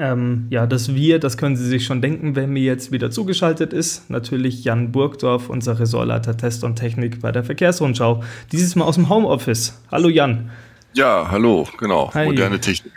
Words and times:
Ähm, 0.01 0.47
ja, 0.49 0.65
das 0.65 0.95
Wir, 0.95 1.19
das 1.19 1.37
können 1.37 1.55
Sie 1.55 1.65
sich 1.67 1.85
schon 1.85 2.01
denken, 2.01 2.35
wer 2.35 2.47
mir 2.47 2.63
jetzt 2.63 2.91
wieder 2.91 3.11
zugeschaltet 3.11 3.71
ist. 3.71 4.09
Natürlich 4.09 4.63
Jan 4.63 4.91
Burgdorf, 4.91 5.47
unser 5.47 5.79
Ressortleiter 5.79 6.35
Test 6.35 6.63
und 6.63 6.75
Technik 6.75 7.21
bei 7.21 7.31
der 7.31 7.43
Verkehrsrundschau. 7.43 8.23
Dieses 8.51 8.75
Mal 8.75 8.85
aus 8.85 8.95
dem 8.95 9.09
Homeoffice. 9.09 9.79
Hallo 9.91 10.09
Jan. 10.09 10.49
Ja, 10.93 11.27
hallo, 11.29 11.67
genau. 11.77 12.11
Hi. 12.15 12.25
Moderne 12.25 12.59
Technik. 12.59 12.93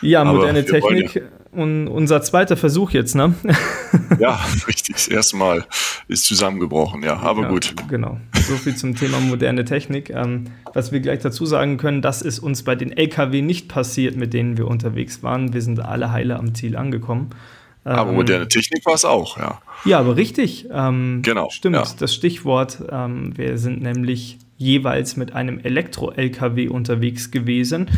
Ja, 0.00 0.24
moderne 0.24 0.64
Technik. 0.64 1.24
Und 1.54 1.88
unser 1.88 2.22
zweiter 2.22 2.56
Versuch 2.56 2.90
jetzt, 2.90 3.14
ne? 3.14 3.34
ja, 4.18 4.40
richtig. 4.66 4.96
Das 4.96 5.08
erste 5.08 5.36
Mal 5.36 5.64
ist 6.08 6.24
zusammengebrochen, 6.26 7.02
ja, 7.02 7.16
aber 7.16 7.42
ja, 7.42 7.48
gut. 7.48 7.74
Genau. 7.88 8.18
So 8.34 8.56
viel 8.56 8.74
zum 8.74 8.96
Thema 8.96 9.20
moderne 9.20 9.64
Technik. 9.64 10.10
Ähm, 10.10 10.46
was 10.72 10.90
wir 10.90 11.00
gleich 11.00 11.20
dazu 11.20 11.46
sagen 11.46 11.76
können, 11.76 12.02
das 12.02 12.22
ist 12.22 12.40
uns 12.40 12.64
bei 12.64 12.74
den 12.74 12.90
LKW 12.90 13.40
nicht 13.42 13.68
passiert, 13.68 14.16
mit 14.16 14.34
denen 14.34 14.58
wir 14.58 14.66
unterwegs 14.66 15.22
waren. 15.22 15.52
Wir 15.52 15.62
sind 15.62 15.80
alle 15.80 16.10
heile 16.10 16.36
am 16.36 16.54
Ziel 16.54 16.76
angekommen. 16.76 17.30
Aber 17.84 18.10
ähm, 18.10 18.16
moderne 18.16 18.48
Technik 18.48 18.84
war 18.86 18.94
es 18.94 19.04
auch, 19.04 19.38
ja. 19.38 19.60
Ja, 19.84 20.00
aber 20.00 20.16
richtig. 20.16 20.68
Ähm, 20.72 21.20
genau. 21.22 21.50
Stimmt, 21.50 21.76
ja. 21.76 21.84
das 21.98 22.14
Stichwort. 22.14 22.82
Ähm, 22.90 23.36
wir 23.36 23.58
sind 23.58 23.82
nämlich 23.82 24.38
jeweils 24.56 25.16
mit 25.16 25.34
einem 25.34 25.58
Elektro-LKW 25.58 26.68
unterwegs 26.68 27.30
gewesen. 27.30 27.90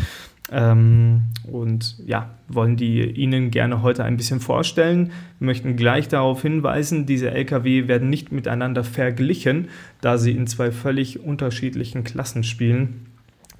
Ähm, 0.51 1.23
und 1.43 1.97
ja, 2.05 2.29
wollen 2.47 2.77
die 2.77 3.03
Ihnen 3.03 3.51
gerne 3.51 3.81
heute 3.81 4.03
ein 4.03 4.17
bisschen 4.17 4.39
vorstellen. 4.39 5.11
Wir 5.39 5.45
möchten 5.45 5.75
gleich 5.75 6.07
darauf 6.07 6.41
hinweisen, 6.41 7.05
diese 7.05 7.31
Lkw 7.31 7.87
werden 7.87 8.09
nicht 8.09 8.31
miteinander 8.31 8.83
verglichen, 8.83 9.69
da 10.01 10.17
sie 10.17 10.31
in 10.31 10.47
zwei 10.47 10.71
völlig 10.71 11.19
unterschiedlichen 11.19 12.03
Klassen 12.03 12.43
spielen, 12.43 13.07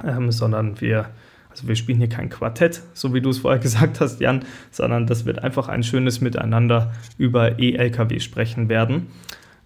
ähm, 0.06 0.32
sondern 0.32 0.80
wir, 0.80 1.10
also 1.50 1.68
wir 1.68 1.76
spielen 1.76 1.98
hier 1.98 2.10
kein 2.10 2.30
Quartett, 2.30 2.82
so 2.94 3.14
wie 3.14 3.22
du 3.22 3.32
es 3.32 3.40
vorher 3.40 3.60
gesagt 3.62 4.00
hast, 4.00 4.22
Jan, 4.22 4.46
sondern 4.72 5.08
das 5.08 5.26
wird 5.26 5.40
einfach 5.40 5.68
ein 5.68 5.84
schönes 5.84 6.22
Miteinander 6.22 6.94
über 7.18 7.60
E-Lkw 7.60 8.20
sprechen 8.22 8.70
werden. 8.70 9.08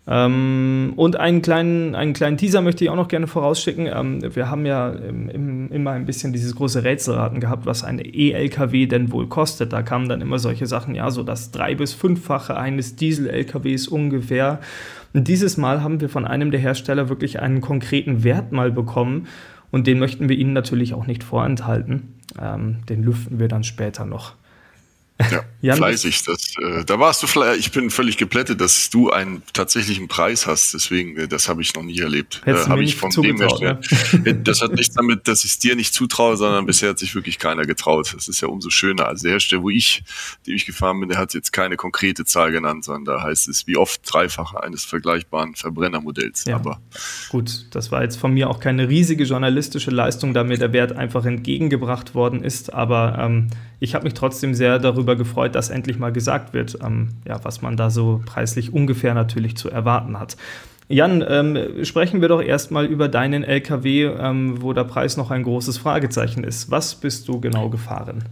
Ähm, 0.08 0.94
und 0.96 1.16
einen 1.16 1.42
kleinen, 1.42 1.94
einen 1.94 2.14
kleinen 2.14 2.38
Teaser 2.38 2.62
möchte 2.62 2.84
ich 2.84 2.90
auch 2.90 2.96
noch 2.96 3.08
gerne 3.08 3.28
vorausschicken. 3.28 3.88
Ähm, 3.88 4.36
wir 4.36 4.50
haben 4.50 4.66
ja 4.66 4.90
im, 4.90 5.30
im, 5.30 5.72
immer 5.72 5.92
ein 5.92 6.06
bisschen 6.06 6.34
dieses 6.34 6.56
große 6.56 6.84
Rätselraten 6.84 7.40
gehabt, 7.40 7.66
was 7.68 7.84
ein 7.84 8.00
E-LKW 8.04 8.88
denn 8.88 9.12
wohl 9.12 9.28
kostet. 9.28 9.74
Da 9.74 9.84
kamen 9.84 10.10
dann 10.10 10.22
immer 10.22 10.40
solche 10.40 10.66
Sachen, 10.66 10.96
ja, 10.96 11.12
so 11.12 11.22
das 11.22 11.52
drei- 11.52 11.76
bis 11.76 11.94
fünffache 11.94 12.58
eines 12.58 12.96
Diesel-LKWs 12.96 13.88
ungefähr. 13.88 14.60
Und 15.14 15.28
dieses 15.28 15.58
Mal 15.58 15.84
haben 15.84 16.02
wir 16.02 16.10
von 16.10 16.26
einem 16.26 16.50
der 16.50 16.60
Hersteller 16.60 17.10
wirklich 17.10 17.40
einen 17.40 17.62
konkreten 17.62 18.24
Wert 18.24 18.52
mal 18.52 18.72
bekommen. 18.72 19.28
Und 19.70 19.88
den 19.88 20.00
möchten 20.00 20.30
wir 20.30 20.38
Ihnen 20.38 20.54
natürlich 20.54 20.94
auch 20.94 21.06
nicht 21.06 21.24
vorenthalten. 21.24 22.16
Ähm, 22.42 22.78
den 22.90 23.04
lüften 23.04 23.40
wir 23.40 23.48
dann 23.48 23.64
später 23.64 24.06
noch. 24.06 24.34
Ja, 25.32 25.42
Jan, 25.62 25.78
fleißig. 25.78 26.24
Das, 26.24 26.54
äh, 26.60 26.84
da 26.86 27.00
warst 27.00 27.22
du 27.22 27.28
vielleicht, 27.28 27.60
ich 27.60 27.72
bin 27.72 27.90
völlig 27.90 28.18
geplättet, 28.18 28.60
dass 28.62 28.90
du 28.90 29.12
einen 29.12 29.44
tatsächlichen 29.54 30.08
Preis 30.08 30.48
hast. 30.48 30.74
Deswegen, 30.74 31.18
äh, 31.18 31.28
das 31.28 31.48
habe 31.50 31.62
ich 31.62 31.76
noch 31.76 31.84
nie 31.84 32.00
erlebt. 32.00 32.42
Äh, 32.46 32.54
habe 32.54 32.84
ich 32.84 32.96
von 32.96 33.12
dem 33.12 33.38
her, 33.38 33.80
ne? 34.24 34.36
Das 34.44 34.62
hat 34.62 34.74
nichts 34.74 34.96
damit, 34.96 35.28
dass 35.28 35.44
ich 35.44 35.52
es 35.52 35.60
dir 35.60 35.76
nicht 35.76 35.94
zutraue, 35.94 36.38
sondern 36.38 36.66
bisher 36.66 36.90
hat 36.90 37.00
sich 37.00 37.14
wirklich 37.16 37.38
keiner 37.38 37.66
getraut. 37.66 38.14
Das 38.16 38.28
ist 38.28 38.42
ja 38.42 38.48
umso 38.48 38.70
schöner. 38.70 39.08
Also 39.08 39.24
der 39.24 39.34
Hersteller, 39.34 39.64
wo 39.64 39.70
ich, 39.70 40.04
dem 40.48 40.56
ich 40.56 40.66
gefahren 40.66 41.00
bin, 41.00 41.10
der 41.10 41.18
hat 41.18 41.34
jetzt 41.34 41.54
keine 41.54 41.78
konkrete 41.78 42.26
Zahl 42.26 42.52
genannt, 42.52 42.86
sondern 42.86 43.06
da 43.06 43.24
heißt 43.24 43.48
es 43.48 43.68
wie 43.68 43.78
oft 43.78 44.02
dreifache 44.06 44.62
eines 44.64 44.84
vergleichbaren 44.84 45.56
Verbrennermodells. 45.56 46.46
Ja. 46.46 46.56
Aber 46.56 46.82
gut, 47.30 47.68
das 47.72 47.92
war 47.92 48.02
jetzt 48.02 48.18
von 48.18 48.34
mir 48.34 48.50
auch 48.50 48.60
keine 48.60 48.90
riesige 48.90 49.24
journalistische 49.24 49.92
Leistung, 49.92 50.34
da 50.34 50.44
mir 50.44 50.58
der 50.58 50.74
Wert 50.74 50.94
einfach 50.94 51.26
entgegengebracht 51.26 52.16
worden 52.16 52.44
ist. 52.44 52.74
Aber 52.74 53.18
ähm, 53.20 53.50
ich 53.80 53.96
habe 53.96 54.04
mich 54.04 54.14
trotzdem 54.14 54.54
sehr 54.54 54.80
darüber 54.80 55.16
gefreut, 55.16 55.51
dass 55.56 55.70
endlich 55.70 56.00
mal 56.00 56.12
gesagt 56.12 56.54
wird, 56.54 56.78
ähm, 56.84 57.10
ja, 57.28 57.44
was 57.44 57.62
man 57.62 57.78
da 57.78 57.90
so 57.90 58.22
preislich 58.26 58.74
ungefähr 58.74 59.14
natürlich 59.14 59.58
zu 59.58 59.70
erwarten 59.70 60.20
hat. 60.20 60.38
Jan, 60.88 61.24
ähm, 61.28 61.86
sprechen 61.86 62.22
wir 62.22 62.28
doch 62.28 62.42
erstmal 62.42 62.86
über 62.86 63.08
deinen 63.08 63.44
LKW, 63.44 64.06
ähm, 64.06 64.62
wo 64.62 64.74
der 64.74 64.84
Preis 64.84 65.16
noch 65.16 65.32
ein 65.32 65.44
großes 65.44 65.78
Fragezeichen 65.78 66.44
ist. 66.44 66.70
Was 66.70 66.96
bist 66.96 67.28
du 67.28 67.40
genau 67.40 67.70
gefahren? 67.70 68.26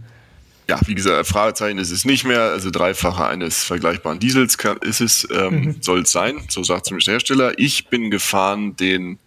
Ja, 0.68 0.78
wie 0.86 0.94
gesagt, 0.94 1.26
Fragezeichen 1.26 1.78
ist 1.78 1.90
es 1.90 2.04
nicht 2.04 2.24
mehr. 2.24 2.42
Also 2.42 2.70
dreifache 2.70 3.26
eines 3.26 3.64
vergleichbaren 3.64 4.20
Diesels 4.20 4.58
kann, 4.58 4.76
ist 4.82 5.00
es, 5.00 5.26
ähm, 5.32 5.60
mhm. 5.60 5.76
soll 5.80 6.02
es 6.02 6.12
sein. 6.12 6.36
So 6.48 6.62
sagt 6.62 6.86
zumindest 6.86 7.08
der 7.08 7.14
Hersteller. 7.14 7.52
Ich 7.56 7.88
bin 7.88 8.10
gefahren 8.10 8.76
den 8.76 9.18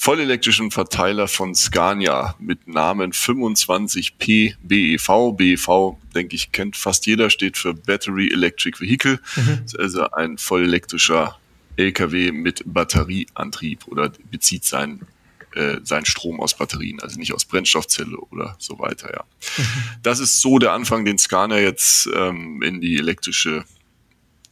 vollelektrischen 0.00 0.70
Verteiler 0.70 1.28
von 1.28 1.54
Scania 1.54 2.34
mit 2.38 2.66
Namen 2.66 3.12
25P 3.12 4.54
BEV. 4.62 5.36
BEV, 5.36 5.98
denke 6.14 6.36
ich, 6.36 6.52
kennt 6.52 6.74
fast 6.74 7.04
jeder, 7.04 7.28
steht 7.28 7.58
für 7.58 7.74
Battery 7.74 8.32
Electric 8.32 8.80
Vehicle. 8.80 9.20
Mhm. 9.36 9.66
Also 9.78 10.10
ein 10.12 10.38
vollelektrischer 10.38 11.38
LKW 11.76 12.32
mit 12.32 12.62
Batterieantrieb 12.64 13.86
oder 13.88 14.10
bezieht 14.30 14.64
seinen 14.64 15.06
äh, 15.54 15.80
seinen 15.82 16.06
Strom 16.06 16.40
aus 16.40 16.56
Batterien, 16.56 17.00
also 17.00 17.18
nicht 17.18 17.34
aus 17.34 17.44
Brennstoffzelle 17.44 18.16
oder 18.16 18.56
so 18.58 18.78
weiter, 18.78 19.12
ja. 19.12 19.24
Mhm. 19.58 19.64
Das 20.02 20.18
ist 20.18 20.40
so 20.40 20.58
der 20.58 20.72
Anfang, 20.72 21.04
den 21.04 21.18
Scania 21.18 21.58
jetzt 21.58 22.08
ähm, 22.14 22.62
in 22.62 22.80
die 22.80 22.96
elektrische 22.96 23.64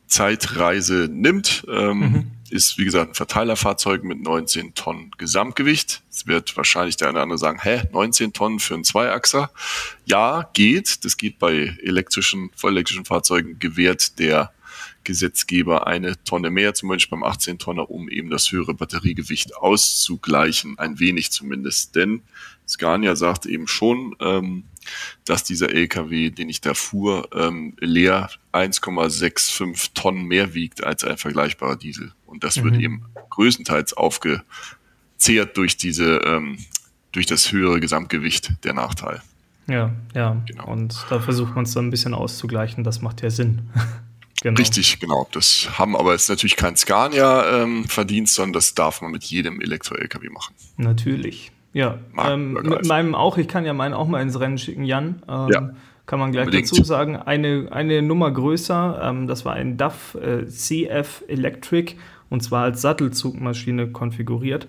Zeitreise 0.08 1.08
nimmt. 1.10 1.64
Ähm, 1.70 1.98
mhm 1.98 2.30
ist, 2.50 2.78
wie 2.78 2.84
gesagt, 2.84 3.12
ein 3.12 3.14
Verteilerfahrzeug 3.14 4.04
mit 4.04 4.22
19 4.22 4.74
Tonnen 4.74 5.10
Gesamtgewicht. 5.18 6.02
Es 6.10 6.26
wird 6.26 6.56
wahrscheinlich 6.56 6.96
der 6.96 7.08
eine 7.08 7.18
oder 7.18 7.22
andere 7.22 7.38
sagen, 7.38 7.60
hä, 7.62 7.82
19 7.92 8.32
Tonnen 8.32 8.58
für 8.58 8.74
einen 8.74 8.84
Zweiachser? 8.84 9.50
Ja, 10.04 10.48
geht. 10.52 11.04
Das 11.04 11.16
geht 11.16 11.38
bei 11.38 11.76
elektrischen, 11.82 12.50
vollelektrischen 12.56 13.04
Fahrzeugen 13.04 13.58
gewährt 13.58 14.18
der 14.18 14.52
Gesetzgeber 15.08 15.86
eine 15.86 16.22
Tonne 16.24 16.50
mehr, 16.50 16.74
zum 16.74 16.90
Beispiel 16.90 17.18
beim 17.18 17.24
18 17.24 17.58
Tonner, 17.58 17.90
um 17.90 18.10
eben 18.10 18.28
das 18.28 18.52
höhere 18.52 18.74
Batteriegewicht 18.74 19.56
auszugleichen, 19.56 20.78
ein 20.78 21.00
wenig 21.00 21.32
zumindest. 21.32 21.96
Denn 21.96 22.20
Scania 22.68 23.16
sagt 23.16 23.46
eben 23.46 23.66
schon, 23.68 24.14
ähm, 24.20 24.64
dass 25.24 25.44
dieser 25.44 25.70
LKW, 25.70 26.28
den 26.28 26.50
ich 26.50 26.60
da 26.60 26.74
fuhr, 26.74 27.30
ähm, 27.32 27.74
leer 27.80 28.28
1,65 28.52 29.94
Tonnen 29.94 30.24
mehr 30.24 30.52
wiegt 30.52 30.84
als 30.84 31.04
ein 31.04 31.16
vergleichbarer 31.16 31.76
Diesel. 31.76 32.12
Und 32.26 32.44
das 32.44 32.56
mhm. 32.56 32.64
wird 32.64 32.76
eben 32.76 33.06
größtenteils 33.30 33.94
aufgezehrt 33.94 35.56
durch 35.56 35.78
diese, 35.78 36.18
ähm, 36.18 36.58
durch 37.12 37.24
das 37.24 37.50
höhere 37.50 37.80
Gesamtgewicht 37.80 38.62
der 38.62 38.74
Nachteil. 38.74 39.22
Ja, 39.68 39.90
ja. 40.14 40.42
Genau. 40.46 40.66
Und 40.66 41.06
da 41.08 41.18
versucht 41.20 41.54
man 41.54 41.64
es 41.64 41.72
dann 41.72 41.86
ein 41.86 41.90
bisschen 41.90 42.12
auszugleichen. 42.12 42.84
Das 42.84 43.00
macht 43.00 43.22
ja 43.22 43.30
Sinn. 43.30 43.70
genau. 44.42 44.58
Richtig, 44.58 45.00
genau. 45.00 45.28
Das 45.32 45.68
haben 45.78 45.96
aber 45.96 46.12
jetzt 46.12 46.28
natürlich 46.28 46.56
kein 46.56 46.76
Scania-Verdienst, 46.76 48.32
ähm, 48.32 48.42
sondern 48.42 48.52
das 48.54 48.74
darf 48.74 49.02
man 49.02 49.10
mit 49.10 49.24
jedem 49.24 49.60
Elektro-LKW 49.60 50.28
machen. 50.30 50.54
Natürlich. 50.76 51.52
Ja, 51.72 51.98
ähm, 52.16 52.54
mit 52.54 52.86
meinem 52.86 53.14
auch. 53.14 53.38
Ich 53.38 53.48
kann 53.48 53.64
ja 53.64 53.72
meinen 53.72 53.94
auch 53.94 54.08
mal 54.08 54.22
ins 54.22 54.40
Rennen 54.40 54.58
schicken, 54.58 54.84
Jan. 54.84 55.22
Ähm, 55.28 55.48
ja. 55.52 55.70
Kann 56.06 56.18
man 56.18 56.32
gleich 56.32 56.46
Unbedingt. 56.46 56.70
dazu 56.70 56.82
sagen. 56.84 57.16
Eine, 57.16 57.68
eine 57.70 58.00
Nummer 58.00 58.30
größer, 58.30 59.00
ähm, 59.02 59.26
das 59.26 59.44
war 59.44 59.52
ein 59.52 59.76
DAF 59.76 60.14
äh, 60.14 60.46
CF 60.46 61.24
Electric 61.28 61.96
und 62.30 62.42
zwar 62.42 62.64
als 62.64 62.80
Sattelzugmaschine 62.80 63.88
konfiguriert. 63.88 64.66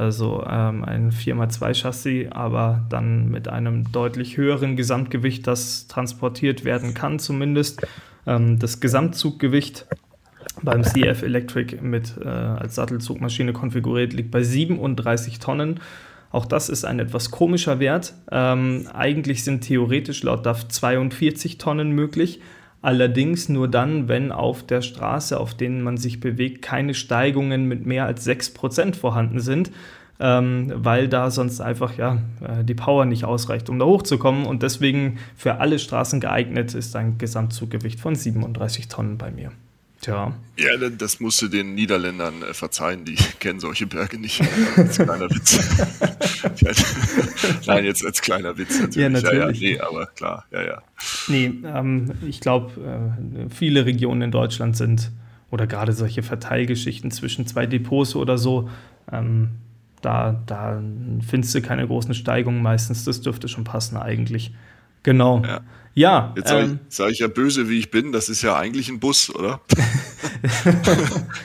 Also 0.00 0.42
ähm, 0.48 0.82
ein 0.82 1.12
4x2 1.12 1.74
Chassis, 1.74 2.28
aber 2.30 2.86
dann 2.88 3.30
mit 3.30 3.48
einem 3.48 3.92
deutlich 3.92 4.38
höheren 4.38 4.74
Gesamtgewicht, 4.74 5.46
das 5.46 5.88
transportiert 5.88 6.64
werden 6.64 6.94
kann, 6.94 7.18
zumindest. 7.18 7.86
Ähm, 8.26 8.58
das 8.58 8.80
Gesamtzuggewicht 8.80 9.84
beim 10.62 10.84
CF 10.84 11.20
Electric 11.22 11.82
mit 11.82 12.14
äh, 12.18 12.26
als 12.26 12.76
Sattelzugmaschine 12.76 13.52
konfiguriert 13.52 14.14
liegt 14.14 14.30
bei 14.30 14.42
37 14.42 15.38
Tonnen. 15.38 15.80
Auch 16.32 16.46
das 16.46 16.70
ist 16.70 16.86
ein 16.86 16.98
etwas 16.98 17.30
komischer 17.30 17.78
Wert. 17.78 18.14
Ähm, 18.32 18.88
eigentlich 18.94 19.44
sind 19.44 19.60
theoretisch 19.60 20.22
laut 20.22 20.46
DAF 20.46 20.66
42 20.66 21.58
Tonnen 21.58 21.90
möglich, 21.90 22.40
allerdings 22.82 23.48
nur 23.48 23.68
dann, 23.68 24.08
wenn 24.08 24.32
auf 24.32 24.64
der 24.64 24.82
Straße, 24.82 25.38
auf 25.38 25.54
denen 25.54 25.82
man 25.82 25.96
sich 25.96 26.20
bewegt, 26.20 26.62
keine 26.62 26.94
Steigungen 26.94 27.66
mit 27.66 27.86
mehr 27.86 28.06
als 28.06 28.26
6% 28.26 28.94
vorhanden 28.94 29.40
sind. 29.40 29.70
ähm, 30.22 30.70
weil 30.74 31.08
da 31.08 31.30
sonst 31.30 31.62
einfach 31.62 31.96
ja, 31.96 32.18
äh, 32.46 32.62
die 32.62 32.74
Power 32.74 33.06
nicht 33.06 33.24
ausreicht, 33.24 33.70
um 33.70 33.78
da 33.78 33.86
hochzukommen. 33.86 34.44
Und 34.44 34.62
deswegen 34.62 35.18
für 35.34 35.60
alle 35.60 35.78
Straßen 35.78 36.20
geeignet 36.20 36.74
ist 36.74 36.94
ein 36.94 37.16
Gesamtzuggewicht 37.16 37.98
von 37.98 38.14
37 38.14 38.88
Tonnen 38.88 39.16
bei 39.16 39.30
mir. 39.30 39.50
Tja. 40.00 40.34
Ja, 40.56 40.88
das 40.88 41.20
musst 41.20 41.42
du 41.42 41.48
den 41.48 41.74
Niederländern 41.74 42.42
äh, 42.42 42.54
verzeihen, 42.54 43.04
die 43.04 43.14
kennen 43.40 43.60
solche 43.60 43.86
Berge 43.86 44.18
nicht. 44.18 44.40
Als 44.76 44.96
kleiner 44.96 45.30
Witz. 45.30 45.58
Nein, 47.66 47.84
jetzt 47.84 48.04
als 48.04 48.22
kleiner 48.22 48.56
Witz 48.56 48.80
natürlich. 48.80 48.96
Ja, 48.96 49.08
natürlich. 49.08 49.60
Ja, 49.60 49.68
ja, 49.68 49.74
nee, 49.74 49.80
aber 49.80 50.06
klar, 50.06 50.46
ja, 50.50 50.62
ja. 50.62 50.82
Nee, 51.28 51.52
ähm, 51.64 52.12
ich 52.26 52.40
glaube, 52.40 52.72
äh, 52.80 53.50
viele 53.50 53.84
Regionen 53.84 54.22
in 54.22 54.30
Deutschland 54.30 54.76
sind, 54.76 55.10
oder 55.50 55.66
gerade 55.66 55.92
solche 55.92 56.22
Verteilgeschichten 56.22 57.10
zwischen 57.10 57.46
zwei 57.46 57.66
Depots 57.66 58.14
oder 58.14 58.38
so, 58.38 58.70
ähm, 59.12 59.50
da, 60.00 60.40
da 60.46 60.82
findest 61.26 61.54
du 61.54 61.60
keine 61.60 61.86
großen 61.86 62.14
Steigungen 62.14 62.62
meistens. 62.62 63.04
Das 63.04 63.20
dürfte 63.20 63.48
schon 63.48 63.64
passen 63.64 63.96
eigentlich. 63.96 64.54
Genau. 65.02 65.42
Ja. 65.44 65.60
Ja. 65.94 66.32
Jetzt 66.36 66.48
sage 66.48 66.64
ähm, 66.64 66.78
ich, 66.88 66.94
sag 66.94 67.10
ich, 67.10 67.18
ja 67.18 67.28
böse, 67.28 67.68
wie 67.68 67.78
ich 67.78 67.90
bin. 67.90 68.12
Das 68.12 68.28
ist 68.28 68.42
ja 68.42 68.56
eigentlich 68.56 68.88
ein 68.88 69.00
Bus, 69.00 69.34
oder? 69.34 69.60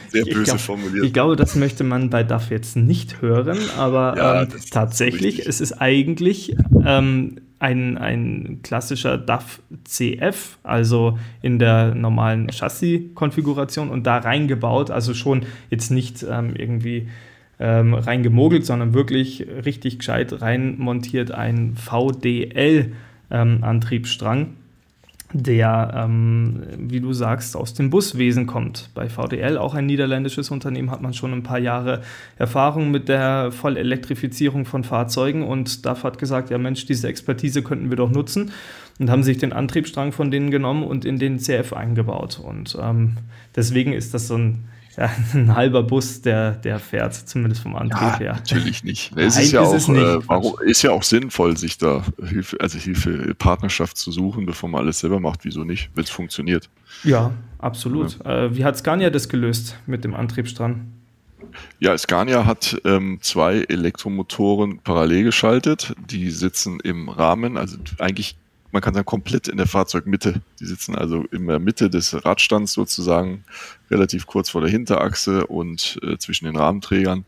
Sehr 0.10 0.24
böse 0.24 0.44
glaub, 0.44 0.60
formuliert. 0.60 1.06
Ich 1.06 1.14
glaube, 1.14 1.36
das 1.36 1.56
möchte 1.56 1.84
man 1.84 2.10
bei 2.10 2.24
DAF 2.24 2.52
jetzt 2.52 2.76
nicht 2.76 3.22
hören, 3.22 3.58
aber 3.78 4.16
ja, 4.18 4.42
ähm, 4.44 4.50
tatsächlich, 4.72 5.48
es 5.48 5.62
ist 5.62 5.74
eigentlich 5.74 6.56
ähm, 6.86 7.42
ein, 7.60 7.98
ein 7.98 8.60
klassischer 8.62 9.18
DAF 9.18 9.62
CF, 9.84 10.58
also 10.64 11.18
in 11.42 11.58
der 11.58 11.96
normalen 11.96 12.50
Chassis-Konfiguration 12.50 13.90
und 13.90 14.06
da 14.06 14.18
reingebaut, 14.18 14.92
also 14.92 15.14
schon 15.14 15.46
jetzt 15.70 15.90
nicht 15.90 16.24
ähm, 16.30 16.56
irgendwie 16.56 17.10
ähm, 17.60 17.94
reingemogelt, 17.94 18.66
sondern 18.66 18.94
wirklich 18.94 19.46
richtig 19.66 20.00
gescheit 20.00 20.42
reinmontiert 20.42 21.32
ein 21.32 21.76
VDL 21.76 22.92
ähm, 23.32 23.64
Antriebsstrang, 23.64 24.54
der, 25.34 25.92
ähm, 25.96 26.64
wie 26.78 27.02
du 27.02 27.12
sagst, 27.12 27.58
aus 27.58 27.74
dem 27.74 27.90
Buswesen 27.90 28.46
kommt. 28.46 28.90
Bei 28.94 29.10
VDL, 29.10 29.58
auch 29.58 29.74
ein 29.74 29.86
niederländisches 29.86 30.50
Unternehmen, 30.52 30.92
hat 30.92 31.02
man 31.02 31.14
schon 31.14 31.34
ein 31.34 31.44
paar 31.44 31.60
Jahre 31.60 32.02
Erfahrung 32.38 32.92
mit 32.92 33.10
der 33.10 33.52
Vollelektrifizierung 33.52 34.66
von 34.66 34.84
Fahrzeugen 34.84 35.44
und 35.44 35.86
DAF 35.86 36.04
hat 36.04 36.20
gesagt, 36.20 36.52
ja 36.52 36.58
Mensch, 36.58 36.86
diese 36.86 37.08
Expertise 37.08 37.64
könnten 37.64 37.90
wir 37.90 37.98
doch 37.98 38.12
nutzen 38.12 38.52
und 39.00 39.10
haben 39.10 39.24
sich 39.24 39.38
den 39.38 39.52
Antriebsstrang 39.52 40.12
von 40.12 40.32
denen 40.32 40.52
genommen 40.52 40.84
und 40.84 41.04
in 41.04 41.20
den 41.20 41.40
CF 41.40 41.74
eingebaut. 41.74 42.40
Und 42.42 42.78
ähm, 42.82 43.18
deswegen 43.56 43.92
ist 43.92 44.14
das 44.14 44.28
so 44.28 44.38
ein 44.38 44.66
ja, 44.98 45.10
ein 45.34 45.56
halber 45.56 45.84
Bus, 45.84 46.22
der, 46.22 46.52
der 46.52 46.80
fährt, 46.80 47.14
zumindest 47.14 47.62
vom 47.62 47.76
Antrieb 47.76 48.02
ja, 48.02 48.20
her. 48.20 48.34
Natürlich 48.34 48.84
nicht. 48.84 49.12
Es 49.16 49.38
ist 49.38 49.52
ja, 49.52 49.64
ist 49.76 49.90
auch, 49.90 49.94
äh, 49.96 50.28
warum, 50.28 50.56
ist 50.66 50.82
ja 50.82 50.92
auch 50.92 51.04
sinnvoll, 51.04 51.58
sich 51.58 51.78
da 51.78 52.04
Hilfe, 52.24 52.58
also 52.60 52.78
Hilfe, 52.78 53.36
Partnerschaft 53.36 53.98
zu 53.98 54.12
suchen, 54.12 54.46
bevor 54.46 54.70
man 54.70 54.82
alles 54.82 55.00
selber 55.00 55.20
macht. 55.20 55.44
Wieso 55.44 55.64
nicht, 55.64 55.90
wenn 55.96 56.04
es 56.04 56.10
funktioniert? 56.10 56.70
Ja, 57.04 57.32
absolut. 57.58 58.18
Ja. 58.24 58.46
Äh, 58.46 58.56
wie 58.56 58.64
hat 58.64 58.78
Scania 58.78 59.10
das 59.10 59.30
gelöst 59.30 59.78
mit 59.86 60.04
dem 60.04 60.14
Antriebsstrang? 60.14 60.92
Ja, 61.80 61.98
Scania 61.98 62.46
hat 62.46 62.82
ähm, 62.86 63.20
zwei 63.22 63.66
Elektromotoren 63.68 64.80
parallel 64.80 65.24
geschaltet. 65.24 65.94
Die 66.10 66.30
sitzen 66.32 66.80
im 66.82 67.10
Rahmen, 67.10 67.58
also 67.58 67.78
eigentlich 68.00 68.38
man 68.76 68.82
kann 68.82 68.94
sagen, 68.94 69.06
komplett 69.06 69.48
in 69.48 69.56
der 69.56 69.68
Fahrzeugmitte. 69.68 70.42
Die 70.60 70.66
sitzen 70.66 70.96
also 70.96 71.24
in 71.32 71.48
der 71.48 71.60
Mitte 71.60 71.90
des 71.90 72.26
Radstands 72.26 72.74
sozusagen, 72.74 73.46
relativ 73.90 74.28
kurz 74.28 74.50
vor 74.50 74.60
der 74.60 74.70
Hinterachse 74.70 75.48
und 75.48 75.98
äh, 76.04 76.18
zwischen 76.18 76.44
den 76.44 76.58
Rahmenträgern, 76.58 77.24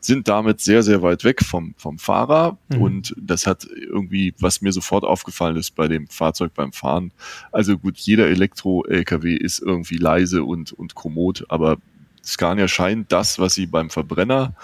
sind 0.00 0.28
damit 0.28 0.60
sehr, 0.60 0.84
sehr 0.84 1.02
weit 1.02 1.24
weg 1.24 1.42
vom, 1.44 1.74
vom 1.76 1.98
Fahrer. 1.98 2.56
Mhm. 2.68 2.82
Und 2.82 3.14
das 3.18 3.48
hat 3.48 3.64
irgendwie, 3.64 4.32
was 4.38 4.62
mir 4.62 4.70
sofort 4.70 5.02
aufgefallen 5.02 5.56
ist 5.56 5.72
bei 5.72 5.88
dem 5.88 6.06
Fahrzeug 6.06 6.54
beim 6.54 6.72
Fahren. 6.72 7.10
Also 7.50 7.76
gut, 7.78 7.98
jeder 7.98 8.28
Elektro-LKW 8.28 9.34
ist 9.34 9.58
irgendwie 9.58 9.96
leise 9.96 10.44
und, 10.44 10.72
und 10.72 10.94
kommod, 10.94 11.44
aber 11.48 11.78
Scania 12.24 12.68
scheint 12.68 13.10
das, 13.10 13.40
was 13.40 13.54
sie 13.54 13.66
beim 13.66 13.90
Verbrenner 13.90 14.54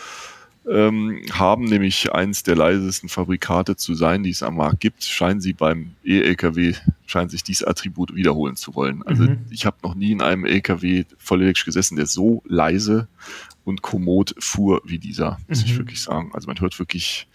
ähm, 0.71 1.23
haben 1.33 1.65
nämlich 1.65 2.13
eins 2.13 2.43
der 2.43 2.57
leisesten 2.57 3.09
Fabrikate 3.09 3.77
zu 3.77 3.95
sein, 3.95 4.23
die 4.23 4.31
es 4.31 4.43
am 4.43 4.57
Markt 4.57 4.81
gibt, 4.81 5.05
scheinen 5.05 5.41
sie 5.41 5.53
beim 5.53 5.93
E-LKW, 6.05 6.75
scheinen 7.07 7.31
sich 7.31 7.43
dieses 7.43 7.67
Attribut 7.67 8.15
wiederholen 8.15 8.57
zu 8.57 8.75
wollen. 8.75 9.03
Also 9.05 9.25
mhm. 9.25 9.39
ich 9.51 9.67
habe 9.67 9.79
noch 9.83 9.95
nie 9.95 10.13
in 10.13 10.23
einem 10.23 10.45
LKW 10.45 11.05
voll 11.19 11.43
elektrisch 11.43 11.65
gesessen, 11.65 11.97
der 11.97 12.07
so 12.07 12.43
leise 12.47 13.09
und 13.65 13.83
kommod 13.83 14.35
fuhr 14.39 14.83
wie 14.85 14.99
dieser, 14.99 15.39
muss 15.49 15.61
mhm. 15.61 15.67
ich 15.67 15.79
wirklich 15.79 16.03
sagen. 16.03 16.31
Also 16.35 16.47
man 16.47 16.61
hört 16.61 16.79
wirklich 16.79 17.29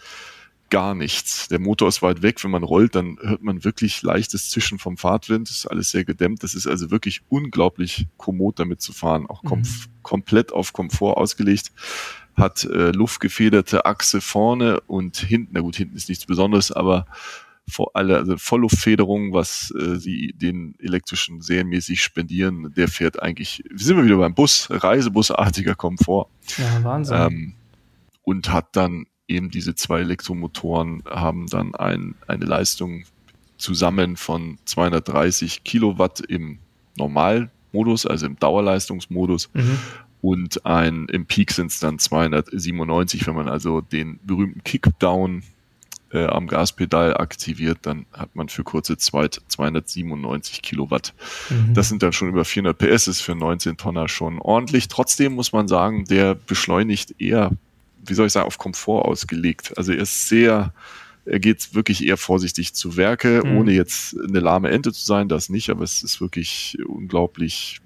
gar 0.69 0.95
nichts. 0.95 1.49
Der 1.49 1.59
Motor 1.59 1.87
ist 1.87 2.01
weit 2.01 2.23
weg. 2.23 2.43
Wenn 2.43 2.49
man 2.49 2.63
rollt, 2.63 2.95
dann 2.95 3.19
hört 3.21 3.43
man 3.43 3.63
wirklich 3.63 4.01
leichtes 4.01 4.49
Zischen 4.49 4.79
vom 4.79 4.97
Fahrtwind. 4.97 5.47
Das 5.47 5.57
ist 5.57 5.67
alles 5.67 5.91
sehr 5.91 6.03
gedämmt. 6.03 6.41
Das 6.41 6.55
ist 6.55 6.65
also 6.65 6.89
wirklich 6.89 7.21
unglaublich 7.29 8.07
kommod 8.17 8.57
damit 8.57 8.81
zu 8.81 8.91
fahren. 8.91 9.27
Auch 9.27 9.43
kom 9.43 9.59
mhm. 9.59 9.67
komplett 10.01 10.51
auf 10.51 10.73
Komfort 10.73 11.17
ausgelegt 11.17 11.71
hat 12.35 12.63
äh, 12.63 12.91
luftgefederte 12.91 13.85
Achse 13.85 14.21
vorne 14.21 14.79
und 14.81 15.17
hinten, 15.17 15.51
na 15.53 15.61
gut, 15.61 15.75
hinten 15.75 15.95
ist 15.95 16.09
nichts 16.09 16.25
Besonderes, 16.25 16.71
aber 16.71 17.05
vor 17.67 17.91
alle, 17.93 18.17
also 18.17 18.37
Vollluftfederung, 18.37 19.33
was 19.33 19.73
äh, 19.79 19.95
sie 19.95 20.33
den 20.35 20.75
elektrischen 20.79 21.41
serienmäßig 21.41 22.03
spendieren, 22.03 22.73
der 22.75 22.87
fährt 22.87 23.21
eigentlich, 23.21 23.63
sind 23.73 23.97
wir 23.97 24.03
wieder 24.03 24.17
beim 24.17 24.33
Bus, 24.33 24.67
Reisebusartiger 24.69 25.75
Komfort. 25.75 26.27
Ja, 26.57 26.83
Wahnsinn. 26.83 27.17
Ähm, 27.17 27.53
und 28.23 28.51
hat 28.51 28.75
dann 28.75 29.05
eben 29.27 29.49
diese 29.49 29.75
zwei 29.75 29.99
Elektromotoren 30.01 31.03
haben 31.09 31.47
dann 31.47 31.75
ein, 31.75 32.15
eine 32.27 32.45
Leistung 32.45 33.03
zusammen 33.57 34.17
von 34.17 34.57
230 34.65 35.63
Kilowatt 35.63 36.19
im 36.19 36.59
Normalmodus, 36.97 38.05
also 38.05 38.25
im 38.25 38.37
Dauerleistungsmodus 38.37 39.49
mhm 39.53 39.79
und 40.23 40.65
ein, 40.65 41.07
im 41.09 41.25
Peak 41.25 41.51
sind 41.51 41.69
es 41.69 41.81
dann 41.81 41.99
297. 41.99 43.27
Wenn 43.27 43.35
man 43.35 43.49
also 43.49 43.81
den 43.81 44.21
berühmten 44.23 44.63
Kickdown 44.63 45.43
äh, 46.13 46.27
am 46.27 46.47
Gaspedal 46.47 47.17
aktiviert, 47.17 47.79
dann 47.81 48.05
hat 48.13 48.33
man 48.33 48.47
für 48.47 48.63
kurze 48.63 48.97
Zeit 48.97 49.41
297 49.49 50.61
Kilowatt. 50.61 51.13
Mhm. 51.49 51.73
Das 51.73 51.89
sind 51.89 52.03
dann 52.03 52.13
schon 52.13 52.29
über 52.29 52.45
400 52.45 52.77
PS, 52.77 53.07
ist 53.07 53.19
für 53.19 53.35
19 53.35 53.75
Tonner 53.75 54.07
schon 54.07 54.39
ordentlich. 54.39 54.87
Trotzdem 54.87 55.33
muss 55.33 55.51
man 55.51 55.67
sagen, 55.67 56.05
der 56.05 56.35
beschleunigt 56.35 57.19
eher, 57.19 57.51
wie 58.05 58.13
soll 58.13 58.27
ich 58.27 58.31
sagen, 58.31 58.47
auf 58.47 58.57
Komfort 58.57 59.03
ausgelegt. 59.03 59.77
Also 59.77 59.91
er 59.91 60.03
ist 60.03 60.29
sehr, 60.29 60.73
er 61.25 61.39
geht 61.41 61.75
wirklich 61.75 62.07
eher 62.07 62.15
vorsichtig 62.15 62.73
zu 62.73 62.95
Werke, 62.95 63.41
mhm. 63.43 63.57
ohne 63.57 63.73
jetzt 63.73 64.15
eine 64.25 64.39
lahme 64.39 64.69
Ente 64.69 64.93
zu 64.93 65.03
sein, 65.03 65.27
das 65.27 65.49
nicht, 65.49 65.69
aber 65.69 65.83
es 65.83 66.01
ist 66.01 66.21
wirklich 66.21 66.77
unglaublich 66.87 67.81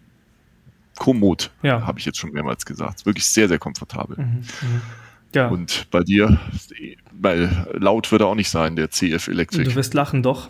kommod, 0.97 1.51
ja. 1.63 1.85
habe 1.85 1.99
ich 1.99 2.05
jetzt 2.05 2.17
schon 2.17 2.31
mehrmals 2.31 2.65
gesagt. 2.65 3.05
Wirklich 3.05 3.25
sehr, 3.25 3.47
sehr 3.47 3.59
komfortabel. 3.59 4.17
Mhm, 4.17 4.43
mhm. 4.61 4.81
Ja. 5.33 5.47
Und 5.49 5.87
bei 5.91 6.01
dir, 6.01 6.39
weil 7.11 7.67
laut 7.73 8.11
wird 8.11 8.21
er 8.21 8.27
auch 8.27 8.35
nicht 8.35 8.49
sein, 8.49 8.75
der 8.75 8.89
CF 8.89 9.27
Electric. 9.27 9.65
Du 9.65 9.75
wirst 9.75 9.93
lachen, 9.93 10.23
doch. 10.23 10.49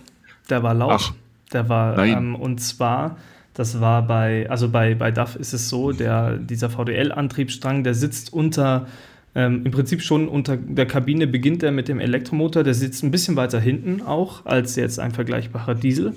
Der 0.49 0.63
war 0.63 0.73
laut. 0.73 0.91
Ach, 0.93 1.13
der 1.51 1.69
war, 1.69 1.97
ähm, 1.99 2.35
und 2.35 2.59
zwar, 2.59 3.17
das 3.53 3.79
war 3.79 4.05
bei, 4.05 4.49
also 4.49 4.69
bei, 4.69 4.95
bei 4.95 5.11
DAF 5.11 5.35
ist 5.35 5.53
es 5.53 5.69
so, 5.69 5.91
der, 5.91 6.37
dieser 6.37 6.69
VDL-Antriebsstrang, 6.69 7.83
der 7.83 7.93
sitzt 7.93 8.33
unter, 8.33 8.87
ähm, 9.35 9.65
im 9.65 9.71
Prinzip 9.71 10.01
schon 10.01 10.27
unter 10.27 10.57
der 10.57 10.85
Kabine 10.85 11.27
beginnt 11.27 11.63
er 11.63 11.71
mit 11.71 11.87
dem 11.87 11.99
Elektromotor, 11.99 12.63
der 12.63 12.73
sitzt 12.73 13.03
ein 13.03 13.11
bisschen 13.11 13.35
weiter 13.35 13.59
hinten 13.59 14.01
auch 14.01 14.45
als 14.45 14.75
jetzt 14.75 14.99
ein 14.99 15.11
vergleichbarer 15.11 15.75
Diesel. 15.75 16.13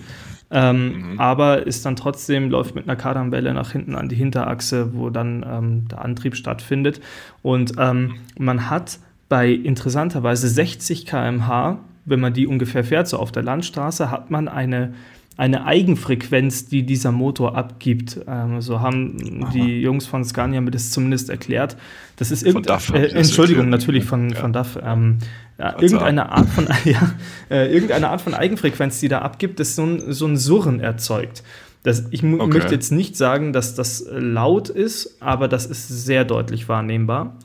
Ähm, 0.50 1.12
mhm. 1.12 1.20
Aber 1.20 1.66
ist 1.66 1.86
dann 1.86 1.96
trotzdem, 1.96 2.50
läuft 2.50 2.74
mit 2.74 2.84
einer 2.84 2.96
Kardanwelle 2.96 3.54
nach 3.54 3.72
hinten 3.72 3.94
an 3.94 4.08
die 4.08 4.16
Hinterachse, 4.16 4.94
wo 4.94 5.10
dann 5.10 5.44
ähm, 5.48 5.88
der 5.88 6.02
Antrieb 6.02 6.34
stattfindet. 6.34 7.00
Und 7.42 7.74
ähm, 7.78 8.16
man 8.38 8.68
hat 8.68 8.98
bei 9.28 9.50
interessanterweise 9.50 10.48
60 10.48 11.06
km/h, 11.06 11.78
wenn 12.04 12.20
man 12.20 12.32
die 12.32 12.46
ungefähr 12.46 12.82
fährt, 12.82 13.06
so 13.06 13.18
auf 13.18 13.30
der 13.30 13.44
Landstraße, 13.44 14.10
hat 14.10 14.30
man 14.30 14.48
eine 14.48 14.94
eine 15.40 15.64
Eigenfrequenz, 15.64 16.66
die 16.66 16.84
dieser 16.84 17.12
Motor 17.12 17.56
abgibt. 17.56 18.20
Ähm, 18.28 18.60
so 18.60 18.80
haben 18.80 19.16
Aha. 19.42 19.50
die 19.50 19.80
Jungs 19.80 20.06
von 20.06 20.22
Scania 20.22 20.60
mir 20.60 20.70
das 20.70 20.90
zumindest 20.90 21.30
erklärt. 21.30 21.78
Das 22.16 22.30
ist 22.30 22.42
irgendeine, 22.42 22.78
äh, 22.92 23.12
Entschuldigung, 23.12 23.64
erklärt. 23.64 23.80
natürlich 23.80 24.04
von, 24.04 24.28
ja. 24.28 24.36
von 24.36 24.52
DAF. 24.52 24.78
Ähm, 24.84 25.16
ja, 25.58 25.80
irgendeine, 25.80 26.30
Art 26.30 26.46
von, 26.50 26.68
ja, 26.84 27.14
äh, 27.50 27.72
irgendeine 27.72 28.10
Art 28.10 28.20
von 28.20 28.34
Eigenfrequenz, 28.34 29.00
die 29.00 29.08
da 29.08 29.20
abgibt, 29.20 29.60
das 29.60 29.76
so 29.76 29.84
ein, 29.84 30.12
so 30.12 30.26
ein 30.26 30.36
Surren 30.36 30.78
erzeugt. 30.78 31.42
Das, 31.84 32.04
ich 32.10 32.22
okay. 32.22 32.46
möchte 32.46 32.74
jetzt 32.74 32.92
nicht 32.92 33.16
sagen, 33.16 33.54
dass 33.54 33.74
das 33.74 34.04
laut 34.10 34.68
ist, 34.68 35.22
aber 35.22 35.48
das 35.48 35.64
ist 35.64 35.88
sehr 35.88 36.26
deutlich 36.26 36.68
wahrnehmbar. 36.68 37.38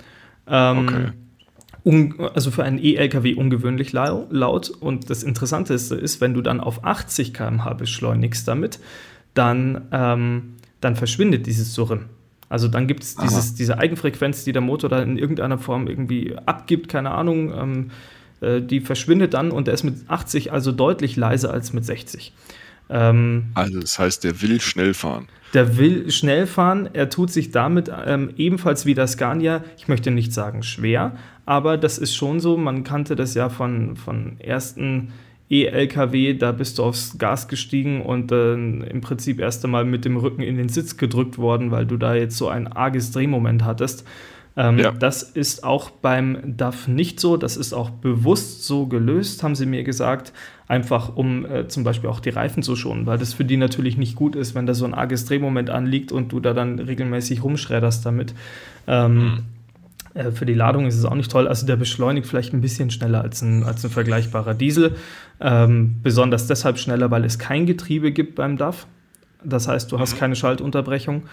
Ähm, 0.48 0.78
okay 0.80 1.12
also 2.34 2.50
für 2.50 2.64
einen 2.64 2.80
E-LKW 2.80 3.36
ungewöhnlich 3.36 3.94
laut. 3.94 4.70
Und 4.70 5.10
das 5.10 5.24
Interessanteste 5.24 5.96
ist, 5.96 6.20
wenn 6.20 6.34
du 6.34 6.42
dann 6.42 6.60
auf 6.60 6.84
80 6.84 7.34
km/h 7.34 7.74
beschleunigst 7.74 8.48
damit, 8.48 8.80
dann, 9.36 9.88
ähm, 9.92 10.56
dann 10.82 10.96
verschwindet 10.96 11.46
dieses 11.46 11.74
Surren. 11.74 12.06
Also 12.50 12.68
dann 12.68 12.88
gibt 12.88 13.04
es 13.04 13.16
diese 13.56 13.78
Eigenfrequenz, 13.78 14.44
die 14.44 14.52
der 14.52 14.62
Motor 14.62 14.90
da 14.90 15.02
in 15.02 15.18
irgendeiner 15.18 15.58
Form 15.58 15.88
irgendwie 15.88 16.36
abgibt, 16.46 16.90
keine 16.90 17.12
Ahnung, 17.12 17.54
ähm, 17.54 17.92
äh, 18.42 18.62
die 18.62 18.82
verschwindet 18.82 19.34
dann 19.34 19.52
und 19.52 19.68
der 19.68 19.74
ist 19.74 19.84
mit 19.84 20.10
80 20.10 20.52
also 20.52 20.72
deutlich 20.72 21.16
leiser 21.16 21.52
als 21.52 21.74
mit 21.74 21.86
60. 21.86 22.34
Ähm, 22.90 23.48
also 23.54 23.80
das 23.80 23.98
heißt, 24.00 24.24
der 24.24 24.42
will 24.42 24.62
schnell 24.62 24.94
fahren. 24.94 25.28
Der 25.54 25.78
will 25.78 26.12
schnell 26.12 26.48
fahren, 26.48 26.90
er 26.94 27.10
tut 27.10 27.32
sich 27.32 27.52
damit 27.52 27.90
ähm, 28.06 28.32
ebenfalls 28.36 28.86
wie 28.86 28.94
der 28.94 29.08
Scania, 29.08 29.64
ich 29.78 29.88
möchte 29.88 30.12
nicht 30.12 30.34
sagen 30.34 30.64
schwer, 30.64 31.16
aber 31.46 31.78
das 31.78 31.98
ist 31.98 32.16
schon 32.16 32.40
so, 32.40 32.58
man 32.58 32.84
kannte 32.84 33.16
das 33.16 33.36
ja 33.36 33.50
von, 33.50 33.96
von 33.96 34.40
ersten 34.40 35.14
E-LKW, 35.50 36.34
da 36.34 36.52
bist 36.52 36.80
du 36.80 36.84
aufs 36.84 37.18
Gas 37.20 37.48
gestiegen 37.48 38.02
und 38.02 38.32
äh, 38.32 38.54
im 38.54 39.02
Prinzip 39.02 39.40
erst 39.40 39.64
einmal 39.64 39.86
mit 39.86 40.04
dem 40.04 40.18
Rücken 40.18 40.42
in 40.42 40.58
den 40.58 40.70
Sitz 40.70 40.98
gedrückt 40.98 41.38
worden, 41.38 41.70
weil 41.72 41.86
du 41.86 41.98
da 41.98 42.16
jetzt 42.16 42.38
so 42.38 42.48
ein 42.50 42.68
arges 42.68 43.12
Drehmoment 43.12 43.64
hattest. 43.64 44.06
Ähm, 44.58 44.80
ja. 44.80 44.92
Das 44.92 45.24
ist 45.24 45.64
auch 45.64 45.90
beim 45.90 46.56
DAF 46.58 46.88
nicht 46.88 47.20
so. 47.20 47.38
Das 47.38 47.58
ist 47.58 47.74
auch 47.74 47.90
bewusst 47.90 48.66
so 48.66 48.88
gelöst, 48.88 49.44
haben 49.44 49.56
sie 49.56 49.66
mir 49.66 49.84
gesagt. 49.84 50.32
Einfach 50.68 51.16
um 51.16 51.46
äh, 51.46 51.68
zum 51.68 51.84
Beispiel 51.84 52.10
auch 52.10 52.20
die 52.20 52.30
Reifen 52.30 52.64
zu 52.64 52.76
schonen, 52.76 53.06
weil 53.06 53.18
das 53.18 53.34
für 53.34 53.46
die 53.46 53.58
natürlich 53.58 53.98
nicht 53.98 54.16
gut 54.16 54.36
ist, 54.36 54.56
wenn 54.56 54.66
da 54.66 54.74
so 54.74 54.86
ein 54.86 54.94
arges 54.94 55.26
Drehmoment 55.26 55.70
anliegt 55.70 56.12
und 56.12 56.32
du 56.32 56.40
da 56.40 56.54
dann 56.54 56.80
regelmäßig 56.80 57.44
rumschredderst 57.44 58.06
damit. 58.06 58.34
Ähm, 58.88 59.18
mhm. 59.18 59.44
Äh, 60.16 60.32
für 60.32 60.46
die 60.46 60.54
Ladung 60.54 60.88
ist 60.88 60.98
es 60.98 61.06
auch 61.06 61.14
nicht 61.14 61.30
toll. 61.30 61.48
Also 61.48 61.68
der 61.68 61.76
beschleunigt 61.76 62.26
vielleicht 62.26 62.54
ein 62.54 62.62
bisschen 62.62 62.90
schneller 62.90 63.22
als 63.22 63.42
ein, 63.42 63.64
als 63.64 63.84
ein 63.84 63.92
vergleichbarer 63.92 64.56
Diesel. 64.56 64.96
Ähm, 65.40 65.98
besonders 66.02 66.48
deshalb 66.48 66.80
schneller, 66.80 67.12
weil 67.12 67.26
es 67.26 67.38
kein 67.38 67.66
Getriebe 67.66 68.12
gibt 68.12 68.36
beim 68.36 68.58
DAF. 68.58 68.88
Das 69.44 69.68
heißt, 69.68 69.92
du 69.92 70.00
hast 70.00 70.16
mhm. 70.16 70.20
keine 70.20 70.36
Schaltunterbrechung. 70.36 71.24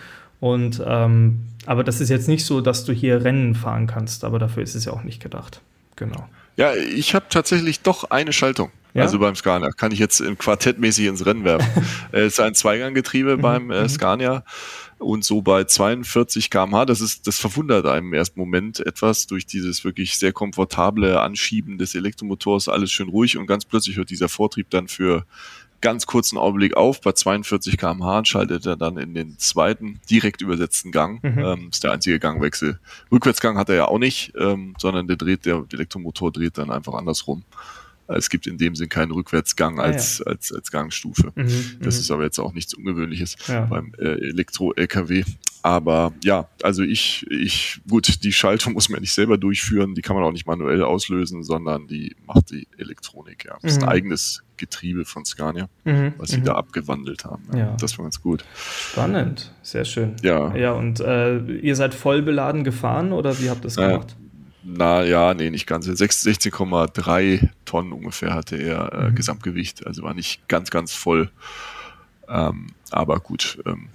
Und 0.42 0.82
ähm, 0.84 1.38
aber 1.66 1.84
das 1.84 2.00
ist 2.00 2.08
jetzt 2.08 2.26
nicht 2.26 2.44
so, 2.44 2.61
dass 2.61 2.84
du 2.84 2.92
hier 2.92 3.22
Rennen 3.22 3.54
fahren 3.54 3.87
kannst, 3.87 4.25
aber 4.25 4.40
dafür 4.40 4.64
ist 4.64 4.75
es 4.75 4.87
ja 4.87 4.92
auch 4.92 5.04
nicht 5.04 5.22
gedacht. 5.22 5.61
Genau. 5.94 6.28
Ja, 6.56 6.75
ich 6.75 7.14
habe 7.14 7.26
tatsächlich 7.28 7.82
doch 7.82 8.11
eine 8.11 8.32
Schaltung. 8.32 8.72
Ja? 8.92 9.04
Also 9.04 9.20
beim 9.20 9.37
Scania. 9.37 9.70
Kann 9.70 9.92
ich 9.92 10.00
jetzt 10.00 10.18
im 10.20 10.37
Quartettmäßig 10.37 11.06
ins 11.06 11.25
Rennen 11.25 11.44
werfen. 11.44 11.87
es 12.11 12.32
ist 12.32 12.40
ein 12.40 12.56
Zweiganggetriebe 12.56 13.37
mhm. 13.37 13.40
beim 13.40 13.70
äh, 13.70 13.82
mhm. 13.82 13.88
Scania 13.88 14.44
und 14.99 15.25
so 15.25 15.42
bei 15.42 15.62
42 15.62 16.50
km/h. 16.50 16.87
Das 16.87 17.00
ist, 17.00 17.28
das 17.28 17.38
verwundert 17.38 17.87
einem 17.87 18.08
im 18.08 18.14
ersten 18.14 18.40
Moment 18.40 18.80
etwas 18.80 19.28
durch 19.28 19.46
dieses 19.46 19.84
wirklich 19.84 20.18
sehr 20.18 20.32
komfortable 20.32 21.20
Anschieben 21.20 21.78
des 21.78 21.94
Elektromotors, 21.94 22.68
alles 22.68 22.90
schön 22.90 23.08
ruhig 23.08 23.38
und 23.38 23.46
ganz 23.46 23.64
plötzlich 23.64 23.96
hört 23.96 24.11
dieser 24.11 24.28
Vortrieb 24.28 24.70
dann 24.70 24.88
für 24.88 25.25
ganz 25.83 26.07
kurzen 26.07 26.39
Augenblick 26.39 26.77
auf. 26.77 27.01
Bei 27.03 27.12
42 27.12 27.77
km/h 27.77 28.25
schaltet 28.25 28.65
er 28.65 28.77
dann 28.77 28.97
in 28.97 29.15
den 29.15 29.39
zweiten 29.39 30.01
direkt 30.09 30.41
übersetzten 30.41 30.93
Gang. 30.93 31.23
Mhm. 31.23 31.39
Ähm, 31.39 31.69
ist 31.71 31.85
der 31.85 31.93
einzige 31.93 32.19
Gangwechsel. 32.19 32.79
Rückwärtsgang 33.11 33.59
hat 33.59 33.69
er 33.69 33.75
ja 33.75 33.89
auch 33.89 33.99
nicht, 33.99 34.33
ähm, 34.39 34.75
sondern 34.79 35.07
der 35.09 35.17
dreht, 35.17 35.45
der 35.45 35.65
Elektromotor 35.71 36.33
dreht 36.33 36.57
dann 36.57 36.71
einfach 36.71 36.95
andersrum. 36.95 37.43
Es 38.16 38.31
gibt 38.31 38.47
in 38.47 38.59
dem 38.59 38.75
Sinn 38.75 38.88
keinen 38.88 39.12
Rückwärtsgang 39.12 39.81
als, 39.81 40.21
ah, 40.21 40.25
ja. 40.26 40.33
als, 40.33 40.52
als 40.52 40.71
Gangstufe. 40.71 41.33
Mhm, 41.35 41.78
das 41.81 41.97
mhm. 41.97 42.00
ist 42.00 42.11
aber 42.11 42.25
jetzt 42.25 42.38
auch 42.38 42.52
nichts 42.52 42.75
Ungewöhnliches 42.75 43.37
ja. 43.47 43.66
beim 43.66 43.92
äh, 43.99 44.28
Elektro-LKW. 44.28 45.25
Aber 45.62 46.12
ja, 46.25 46.49
also 46.62 46.83
ich, 46.83 47.25
ich, 47.31 47.81
gut, 47.88 48.25
die 48.25 48.33
Schaltung 48.33 48.73
muss 48.75 48.88
man 48.88 49.00
nicht 49.00 49.12
selber 49.12 49.38
durchführen, 49.38 49.95
die 49.95 50.02
kann 50.02 50.16
man 50.16 50.25
auch 50.25 50.33
nicht 50.33 50.47
manuell 50.47 50.83
auslösen, 50.83 51.45
sondern 51.45 51.87
die 51.87 52.16
macht 52.26 52.50
die 52.50 52.66
Elektronik, 52.78 53.45
ja. 53.45 53.57
Das 53.62 53.73
ist 53.73 53.78
ein 53.78 53.87
mhm. 53.87 53.92
eigenes 53.92 54.42
Getriebe 54.57 55.04
von 55.04 55.25
Scania, 55.25 55.69
mhm. 55.85 56.14
was 56.19 56.31
sie 56.31 56.38
mhm. 56.38 56.45
da 56.45 56.54
abgewandelt 56.54 57.25
haben. 57.25 57.45
Ja. 57.52 57.59
ja. 57.59 57.76
Das 57.81 57.97
war 57.97 58.04
ganz 58.04 58.21
gut. 58.21 58.45
Spannend, 58.90 59.52
sehr 59.62 59.85
schön. 59.85 60.16
Ja. 60.23 60.54
Ja, 60.57 60.73
und 60.73 61.00
äh, 61.00 61.38
ihr 61.38 61.76
seid 61.76 61.95
voll 61.95 62.23
beladen 62.23 62.64
gefahren 62.64 63.12
oder 63.12 63.38
wie 63.40 63.49
habt 63.49 63.61
ihr 63.61 63.69
das 63.69 63.76
gemacht? 63.76 64.16
Na 64.64 65.02
ja, 65.02 65.35
nee, 65.35 65.50
nicht 65.50 65.66
ganz. 65.66 65.87
16,3 65.88 67.49
Tonnen 67.64 67.92
ungefähr 67.92 68.35
hatte 68.35 68.57
er 68.57 68.92
äh, 68.92 69.11
mhm. 69.11 69.14
Gesamtgewicht, 69.14 69.87
also 69.87 70.02
war 70.02 70.14
nicht 70.14 70.47
ganz, 70.49 70.71
ganz 70.71 70.95
voll. 70.95 71.31
Ähm, 72.28 72.69
aber 72.90 73.19
gut, 73.21 73.59
ähm, 73.66 73.88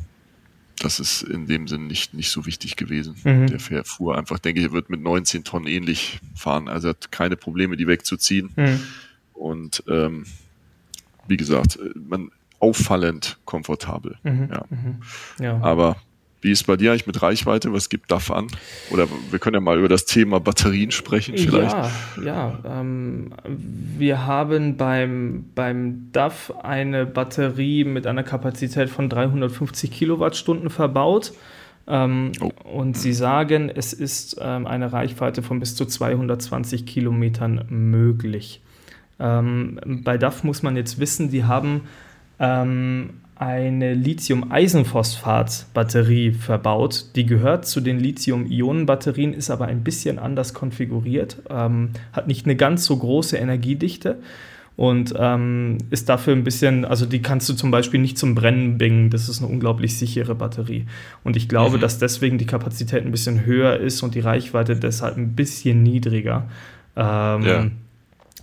das 0.80 1.00
ist 1.00 1.24
in 1.24 1.48
dem 1.48 1.68
Sinn 1.68 1.88
nicht, 1.88 2.14
nicht 2.14 2.30
so 2.30 2.46
wichtig 2.46 2.76
gewesen. 2.76 3.16
Mhm. 3.24 3.48
Der 3.48 3.86
fuhr 3.86 4.18
einfach, 4.18 4.40
denke 4.40 4.60
ich, 4.60 4.68
er 4.68 4.74
wird 4.74 4.90
mit 4.90 5.02
19 5.02 5.44
Tonnen 5.44 5.68
ähnlich 5.68 6.20
fahren. 6.36 6.68
Also 6.68 6.90
hat 6.90 7.12
keine 7.12 7.36
Probleme, 7.36 7.78
die 7.78 7.88
wegzuziehen. 7.88 8.52
Mhm. 8.56 8.80
Und 9.34 9.84
ähm, 9.88 10.26
wie 11.28 11.38
gesagt, 11.38 11.80
man 11.96 12.32
auffallend 12.60 13.38
komfortabel. 13.46 14.18
Mhm. 14.24 14.50
Ja. 14.52 14.66
Mhm. 14.70 15.02
ja. 15.40 15.62
Aber 15.62 15.98
wie 16.42 16.52
ist 16.52 16.66
bei 16.68 16.78
dir 16.78 16.92
eigentlich 16.92 17.08
mit 17.08 17.22
Reichweite? 17.22 17.74
Was 17.74 17.90
gibt 17.90 18.12
DAF 18.12 18.30
an? 18.32 18.48
Oder 18.92 19.08
wir 19.32 19.40
können 19.40 19.56
ja 19.56 19.60
mal 19.60 19.78
über 19.78 19.90
das 19.90 20.06
Thema 20.06 20.40
Batterien 20.40 20.92
sprechen 20.92 21.38
vielleicht. 21.38 21.76
Ja, 21.76 22.22
ja. 22.24 22.60
Ähm, 22.80 23.34
wir 23.98 24.26
haben 24.28 24.78
beim, 24.78 25.46
beim 25.56 26.10
DAF 26.12 26.54
eine 26.62 27.06
Batterie 27.06 27.84
mit 27.84 28.06
einer 28.06 28.24
Kapazität 28.24 28.90
von 28.90 29.10
350 29.10 29.90
Kilowattstunden 29.90 30.70
verbaut. 30.70 31.34
Ähm, 31.88 32.34
oh. 32.42 32.52
Und 32.64 32.98
sie 32.98 33.14
sagen, 33.14 33.70
es 33.74 33.94
ist 33.94 34.38
ähm, 34.40 34.68
eine 34.68 34.94
Reichweite 34.94 35.42
von 35.42 35.60
bis 35.60 35.76
zu 35.76 35.86
220 35.86 36.86
Kilometern 36.86 37.66
möglich. 37.70 38.62
Ähm, 39.20 39.80
bei 40.04 40.18
DAF 40.18 40.44
muss 40.44 40.62
man 40.62 40.76
jetzt 40.76 41.00
wissen, 41.00 41.32
die 41.32 41.46
haben 41.46 41.82
ähm, 42.40 43.22
eine 43.40 43.94
Lithium-Eisenphosphat-Batterie 43.94 46.32
verbaut. 46.32 47.06
Die 47.16 47.26
gehört 47.26 47.66
zu 47.66 47.82
den 47.82 48.00
Lithium-Ionen-Batterien, 48.00 49.34
ist 49.34 49.50
aber 49.50 49.66
ein 49.66 49.84
bisschen 49.84 50.20
anders 50.20 50.54
konfiguriert, 50.54 51.42
ähm, 51.50 51.90
hat 52.14 52.28
nicht 52.28 52.46
eine 52.46 52.56
ganz 52.56 52.86
so 52.86 52.98
große 52.98 53.38
Energiedichte 53.38 54.20
und 54.76 55.14
ähm, 55.18 55.80
ist 55.90 56.08
dafür 56.08 56.34
ein 56.34 56.44
bisschen, 56.44 56.86
also 56.86 57.08
die 57.08 57.22
kannst 57.22 57.50
du 57.50 57.54
zum 57.54 57.72
Beispiel 57.72 58.00
nicht 58.00 58.18
zum 58.18 58.36
Brennen 58.36 58.78
bringen. 58.78 59.10
Das 59.10 59.28
ist 59.28 59.42
eine 59.42 59.52
unglaublich 59.52 59.98
sichere 59.98 60.36
Batterie. 60.36 60.86
Und 61.24 61.36
ich 61.36 61.50
glaube, 61.50 61.78
mhm. 61.78 61.82
dass 61.82 61.98
deswegen 61.98 62.38
die 62.38 62.46
Kapazität 62.46 63.04
ein 63.04 63.12
bisschen 63.12 63.46
höher 63.46 63.78
ist 63.78 64.04
und 64.04 64.14
die 64.14 64.20
Reichweite 64.20 64.76
deshalb 64.76 65.18
ein 65.18 65.36
bisschen 65.36 65.82
niedriger. 65.82 66.48
Ähm, 66.96 67.42
ja. 67.42 67.66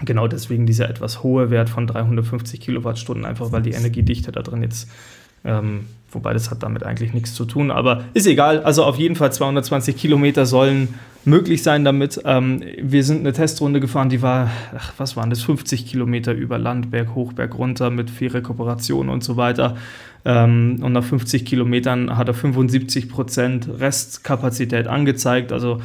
Genau 0.00 0.26
deswegen 0.26 0.66
dieser 0.66 0.90
etwas 0.90 1.22
hohe 1.22 1.50
Wert 1.50 1.70
von 1.70 1.86
350 1.86 2.60
Kilowattstunden, 2.60 3.24
einfach 3.24 3.52
weil 3.52 3.62
die 3.62 3.70
Energiedichte 3.72 4.32
da 4.32 4.42
drin 4.42 4.62
jetzt, 4.62 4.88
ähm, 5.44 5.86
wobei 6.10 6.32
das 6.32 6.50
hat 6.50 6.64
damit 6.64 6.82
eigentlich 6.82 7.14
nichts 7.14 7.34
zu 7.34 7.44
tun, 7.44 7.70
aber 7.70 8.04
ist 8.12 8.26
egal. 8.26 8.62
Also 8.64 8.84
auf 8.84 8.96
jeden 8.96 9.14
Fall 9.14 9.32
220 9.32 9.96
Kilometer 9.96 10.46
sollen 10.46 10.94
möglich 11.24 11.62
sein 11.62 11.84
damit. 11.84 12.20
Ähm, 12.24 12.62
wir 12.80 13.04
sind 13.04 13.20
eine 13.20 13.32
Testrunde 13.32 13.78
gefahren, 13.78 14.08
die 14.08 14.20
war, 14.20 14.50
ach, 14.76 14.94
was 14.98 15.16
waren 15.16 15.30
das, 15.30 15.42
50 15.42 15.86
Kilometer 15.86 16.32
über 16.32 16.58
Land, 16.58 16.90
Berg 16.90 17.14
hoch, 17.14 17.32
Berg 17.32 17.56
runter 17.56 17.90
mit 17.90 18.10
viel 18.10 18.28
Rekuperation 18.28 19.08
und 19.08 19.22
so 19.22 19.36
weiter. 19.36 19.76
Ähm, 20.24 20.80
und 20.82 20.92
nach 20.92 21.04
50 21.04 21.44
Kilometern 21.44 22.16
hat 22.16 22.28
er 22.28 22.34
75 22.34 23.08
Prozent 23.08 23.68
Restkapazität 23.78 24.86
angezeigt. 24.86 25.52
Also 25.52 25.80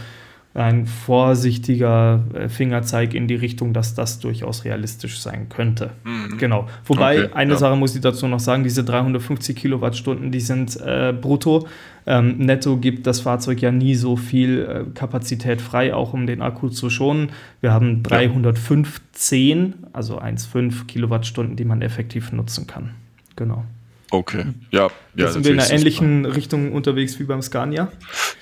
ein 0.55 0.87
vorsichtiger 0.87 2.23
äh, 2.33 2.49
Fingerzeig 2.49 3.13
in 3.13 3.27
die 3.27 3.35
Richtung, 3.35 3.71
dass 3.71 3.93
das 3.93 4.19
durchaus 4.19 4.65
realistisch 4.65 5.19
sein 5.19 5.47
könnte. 5.47 5.91
Mhm. 6.03 6.37
Genau. 6.37 6.67
Wobei, 6.85 7.25
okay, 7.25 7.33
eine 7.33 7.53
ja. 7.53 7.57
Sache 7.57 7.75
muss 7.75 7.95
ich 7.95 8.01
dazu 8.01 8.27
noch 8.27 8.39
sagen, 8.39 8.63
diese 8.63 8.83
350 8.83 9.55
Kilowattstunden, 9.55 10.31
die 10.31 10.39
sind 10.39 10.75
äh, 10.81 11.13
brutto. 11.13 11.67
Ähm, 12.07 12.37
netto 12.39 12.77
gibt 12.77 13.05
das 13.05 13.21
Fahrzeug 13.21 13.61
ja 13.61 13.71
nie 13.71 13.93
so 13.93 14.15
viel 14.15 14.61
äh, 14.61 14.85
Kapazität 14.95 15.61
frei, 15.61 15.93
auch 15.93 16.13
um 16.13 16.25
den 16.25 16.41
Akku 16.41 16.69
zu 16.69 16.89
schonen. 16.89 17.29
Wir 17.61 17.71
haben 17.71 18.01
315, 18.01 19.75
also 19.93 20.19
1,5 20.19 20.87
Kilowattstunden, 20.87 21.55
die 21.55 21.65
man 21.65 21.83
effektiv 21.83 22.31
nutzen 22.31 22.65
kann. 22.65 22.95
Genau. 23.35 23.65
Okay, 24.11 24.45
ja. 24.71 24.89
ja 25.15 25.31
sind 25.31 25.45
wir 25.45 25.51
in 25.51 25.59
einer 25.59 25.69
ähnlichen 25.69 26.25
Richtung 26.25 26.73
unterwegs 26.73 27.19
wie 27.19 27.25
beim 27.25 27.43
Scania? 27.43 27.91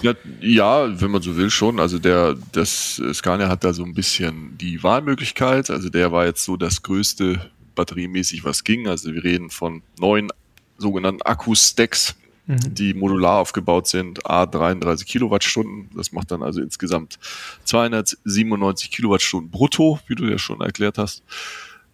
Ja, 0.01 0.13
ja, 0.39 1.01
wenn 1.01 1.11
man 1.11 1.21
so 1.21 1.35
will 1.35 1.49
schon. 1.49 1.79
Also 1.79 1.99
der, 1.99 2.37
das 2.53 3.01
Scania 3.13 3.49
hat 3.49 3.63
da 3.63 3.73
so 3.73 3.83
ein 3.83 3.93
bisschen 3.93 4.57
die 4.57 4.81
Wahlmöglichkeit. 4.81 5.69
Also 5.69 5.89
der 5.89 6.11
war 6.11 6.25
jetzt 6.25 6.45
so 6.45 6.55
das 6.55 6.83
größte 6.83 7.41
batteriemäßig, 7.75 8.45
was 8.45 8.63
ging. 8.63 8.87
Also 8.87 9.13
wir 9.13 9.23
reden 9.23 9.49
von 9.49 9.81
neun 9.99 10.29
sogenannten 10.77 11.21
Akku-Stacks, 11.23 12.15
mhm. 12.45 12.73
die 12.73 12.93
modular 12.93 13.39
aufgebaut 13.39 13.87
sind, 13.87 14.25
A 14.25 14.45
33 14.45 15.05
Kilowattstunden. 15.05 15.89
Das 15.97 16.13
macht 16.13 16.31
dann 16.31 16.43
also 16.43 16.61
insgesamt 16.61 17.19
297 17.65 18.89
Kilowattstunden 18.89 19.51
brutto, 19.51 19.99
wie 20.07 20.15
du 20.15 20.25
ja 20.25 20.37
schon 20.37 20.61
erklärt 20.61 20.97
hast 20.97 21.23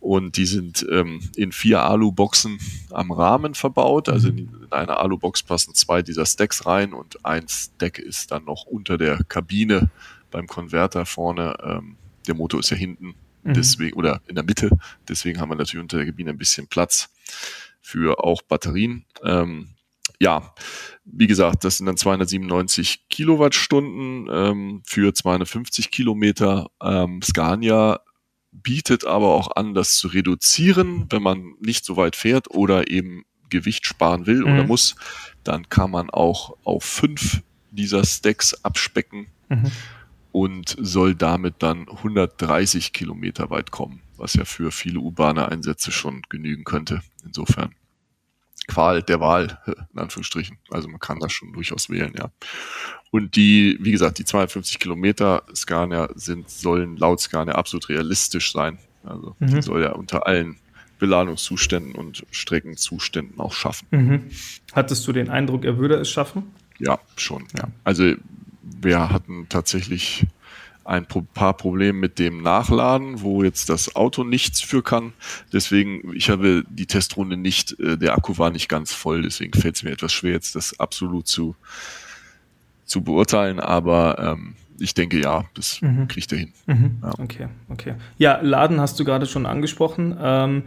und 0.04 0.36
die 0.36 0.46
sind 0.46 0.86
ähm, 0.92 1.22
in 1.38 1.54
vier 1.54 1.82
Alu-Boxen 1.82 2.60
am 2.92 3.14
Rahmen 3.14 3.54
verbaut. 3.54 4.10
Also 4.10 4.28
in, 4.28 4.38
in 4.38 4.72
eine 4.72 4.98
Alu-Box 4.98 5.44
passen 5.44 5.74
zwei 5.76 6.02
dieser 6.02 6.26
Stacks 6.26 6.66
rein 6.66 6.92
und 6.92 7.26
ein 7.26 7.48
Stack 7.48 8.00
ist 8.00 8.32
dann 8.32 8.44
noch 8.44 8.66
unter 8.66 8.98
der 8.98 9.24
Kabine 9.24 9.90
beim 10.30 10.46
Konverter 10.48 11.06
vorne. 11.06 11.56
Ähm, 11.64 11.96
der 12.28 12.36
Motor 12.36 12.60
ist 12.60 12.70
ja 12.70 12.76
hinten, 12.76 13.16
mhm. 13.44 13.54
deswegen 13.54 13.96
oder 13.96 14.22
in 14.28 14.36
der 14.36 14.44
Mitte. 14.44 14.72
Deswegen 15.08 15.40
haben 15.40 15.48
wir 15.48 15.56
natürlich 15.56 15.82
unter 15.82 15.96
der 15.96 16.08
Kabine 16.08 16.32
ein 16.32 16.38
bisschen 16.38 16.68
Platz 16.68 17.10
für 17.80 18.22
auch 18.22 18.42
Batterien. 18.42 19.06
Ähm, 19.24 19.70
ja, 20.20 20.54
wie 21.06 21.28
gesagt, 21.28 21.64
das 21.64 21.78
sind 21.78 21.86
dann 21.86 21.96
297 21.96 23.08
Kilowattstunden 23.08 24.28
ähm, 24.30 24.82
für 24.86 25.14
250 25.14 25.92
Kilometer. 25.92 26.68
Ähm, 26.82 27.22
Scania 27.22 28.02
bietet 28.54 29.06
aber 29.06 29.34
auch 29.34 29.56
an, 29.56 29.74
das 29.74 29.96
zu 29.96 30.08
reduzieren, 30.08 31.08
wenn 31.10 31.24
man 31.24 31.54
nicht 31.60 31.86
so 31.86 31.98
weit 31.98 32.16
fährt 32.16 32.50
oder 32.52 32.90
eben 32.90 33.24
Gewicht 33.50 33.86
sparen 33.86 34.26
will 34.26 34.42
mhm. 34.42 34.54
oder 34.54 34.64
muss. 34.64 34.96
Dann 35.44 35.70
kann 35.70 35.92
man 35.92 36.10
auch 36.10 36.56
auf 36.64 36.84
fünf 36.84 37.42
dieser 37.72 38.06
Stacks 38.06 38.54
abspecken 38.64 39.28
mhm. 39.50 39.72
und 40.32 40.76
soll 40.80 41.16
damit 41.16 41.56
dann 41.60 41.88
130 41.90 42.94
Kilometer 42.94 43.50
weit 43.50 43.72
kommen, 43.72 44.02
was 44.18 44.36
ja 44.36 44.46
für 44.46 44.72
viele 44.72 45.00
urbane 45.00 45.50
Einsätze 45.50 45.92
schon 45.92 46.22
genügen 46.30 46.64
könnte. 46.64 47.02
Insofern 47.26 47.76
Qual 48.68 49.04
der 49.04 49.20
Wahl, 49.20 49.60
in 49.94 50.00
Anführungsstrichen. 50.00 50.58
Also 50.70 50.88
man 50.88 51.00
kann 51.00 51.20
das 51.20 51.32
schon 51.32 51.54
durchaus 51.54 51.90
wählen, 51.90 52.14
ja. 52.18 52.30
Und 53.12 53.36
die, 53.36 53.78
wie 53.80 53.92
gesagt, 53.92 54.18
die 54.18 54.26
250 54.26 54.80
Kilometer 54.80 55.44
Scania 55.54 56.10
sind, 56.16 56.50
sollen 56.50 56.98
laut 56.98 57.22
Scania 57.22 57.54
absolut 57.54 57.90
realistisch 57.90 58.52
sein. 58.52 58.80
Also 59.04 59.36
mhm. 59.40 59.48
die 59.48 59.62
soll 59.62 59.84
ja 59.84 59.92
unter 59.92 60.26
allen 60.26 60.58
Beladungszuständen 60.98 61.96
und 61.96 62.26
Streckenzuständen 62.32 63.40
auch 63.40 63.54
schaffen. 63.54 63.88
Mhm. 63.92 64.24
Hattest 64.72 65.06
du 65.06 65.12
den 65.12 65.30
Eindruck, 65.30 65.66
er 65.66 65.78
würde 65.78 65.96
es 65.96 66.10
schaffen? 66.10 66.54
Ja, 66.80 67.00
schon. 67.18 67.46
Ja. 67.58 67.68
Also 67.84 68.14
wir 68.62 69.10
hatten 69.10 69.48
tatsächlich 69.50 70.26
ein 70.86 71.06
paar 71.06 71.54
Probleme 71.56 71.98
mit 71.98 72.20
dem 72.20 72.42
Nachladen, 72.42 73.22
wo 73.22 73.44
jetzt 73.44 73.70
das 73.70 73.96
Auto 73.96 74.24
nichts 74.24 74.62
für 74.62 74.84
kann. 74.84 75.14
Deswegen, 75.52 76.14
ich 76.14 76.30
habe 76.30 76.64
die 76.70 76.86
Testrunde 76.86 77.38
nicht, 77.38 77.80
äh, 77.80 77.98
der 77.98 78.16
Akku 78.16 78.38
war 78.38 78.52
nicht 78.52 78.68
ganz 78.68 78.94
voll, 78.94 79.22
deswegen 79.22 79.54
fällt 79.54 79.76
es 79.76 79.84
mir 79.84 79.92
etwas 79.92 80.12
schwer, 80.12 80.34
jetzt 80.34 80.56
das 80.56 80.80
absolut 80.80 81.28
zu, 81.28 81.56
zu 82.86 83.02
beurteilen, 83.02 83.60
aber 83.60 84.20
ähm, 84.20 84.56
ich 84.80 84.94
denke 84.94 85.20
ja, 85.20 85.46
das 85.54 85.82
mhm. 85.82 86.08
kriegt 86.08 86.32
er 86.32 86.40
hin. 86.40 86.54
Mhm. 86.66 86.98
Ja. 87.02 87.12
Okay, 87.20 87.48
okay. 87.70 87.96
Ja, 88.18 88.40
Laden 88.42 88.82
hast 88.82 89.00
du 89.00 89.06
gerade 89.06 89.26
schon 89.26 89.46
angesprochen. 89.46 90.18
Ähm, 90.20 90.64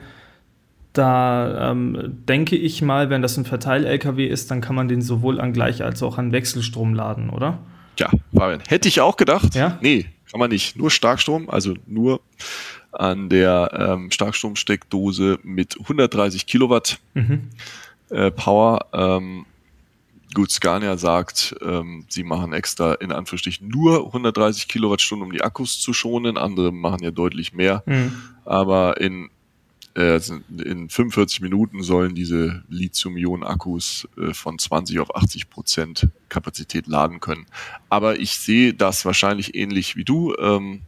da 0.93 1.73
ähm, 1.73 2.23
denke 2.27 2.57
ich 2.57 2.81
mal, 2.81 3.11
wenn 3.11 3.21
das 3.21 3.37
ein 3.37 3.45
Verteil-LKW 3.45 4.27
ist, 4.27 4.51
dann 4.51 4.63
kann 4.63 4.75
man 4.75 4.89
den 4.89 5.03
sowohl 5.03 5.41
an 5.41 5.53
Gleich- 5.53 5.85
als 5.85 6.03
auch 6.03 6.17
an 6.17 6.33
Wechselstrom 6.33 6.95
laden, 6.95 7.29
oder? 7.29 7.59
Ja, 7.99 8.11
Fabian, 8.35 8.63
hätte 8.69 8.89
ich 8.89 9.01
auch 9.01 9.17
gedacht. 9.17 9.55
Ja? 9.55 9.79
Nee, 9.81 10.07
kann 10.31 10.41
man 10.41 10.51
nicht. 10.51 10.77
Nur 10.77 10.91
Starkstrom, 10.91 11.49
also 11.49 11.75
nur 11.87 12.21
an 12.93 13.29
der 13.29 13.71
ähm, 13.73 14.11
Starkstromsteckdose 14.11 15.39
mit 15.43 15.79
130 15.79 16.47
Kilowatt 16.47 16.99
mhm. 17.15 17.51
äh, 18.11 18.31
Power. 18.31 18.87
Ähm, 18.93 19.47
gut, 20.35 20.51
Scania 20.51 20.97
sagt, 20.97 21.55
ähm, 21.63 22.05
sie 22.09 22.25
machen 22.25 22.53
extra 22.53 22.95
in 22.95 23.13
Anführungsstrichen 23.13 23.69
nur 23.69 24.07
130 24.07 24.69
Kilowattstunden, 24.69 25.27
um 25.27 25.33
die 25.33 25.43
Akkus 25.43 25.81
zu 25.81 25.93
schonen. 25.93 26.39
Andere 26.39 26.73
machen 26.73 27.03
ja 27.03 27.11
deutlich 27.11 27.53
mehr. 27.53 27.83
Mhm. 27.87 28.13
Aber 28.45 29.01
in 29.01 29.31
äh, 29.97 30.11
also 30.11 30.39
in 30.63 30.89
45 30.89 31.41
Minuten 31.41 31.83
sollen 31.83 32.15
diese 32.15 32.63
Lithium-Ionen-Akkus 32.69 34.09
äh, 34.19 34.35
von 34.35 34.59
20 34.59 35.01
auf 35.01 35.17
80 35.17 35.51
Prozent 35.51 36.09
Kapazität 36.29 36.87
laden 36.87 37.21
können. 37.21 37.47
Aber 37.89 38.21
ich 38.21 38.37
sehe 38.37 38.75
das 38.75 39.05
wahrscheinlich 39.05 39.55
ähnlich 39.55 39.97
wie 39.97 40.05
du. 40.05 40.35
Ähm, 40.39 40.83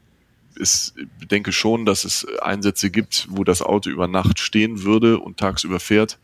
ich 0.60 0.92
denke 1.30 1.52
schon, 1.52 1.86
dass 1.86 2.04
es 2.04 2.26
Einsätze 2.40 2.90
gibt, 2.90 3.28
wo 3.30 3.44
das 3.44 3.62
Auto 3.62 3.90
über 3.90 4.08
Nacht 4.08 4.40
stehen 4.40 4.82
würde 4.82 5.18
und 5.18 5.38
tagsüber 5.38 5.80
fährt. 5.80 6.18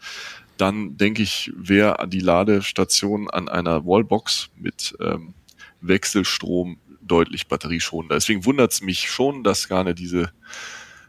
Dann 0.56 0.96
denke 0.96 1.22
ich, 1.22 1.52
wäre 1.56 2.08
die 2.08 2.20
Ladestation 2.20 3.30
an 3.30 3.48
einer 3.48 3.84
Wallbox 3.86 4.50
mit 4.56 4.96
ähm, 5.00 5.34
Wechselstrom 5.80 6.78
deutlich 7.00 7.48
batterieschonender. 7.48 8.16
Deswegen 8.16 8.44
wundert 8.44 8.72
es 8.72 8.82
mich 8.82 9.10
schon, 9.10 9.44
dass 9.44 9.68
Garne 9.68 9.94
diese 9.94 10.32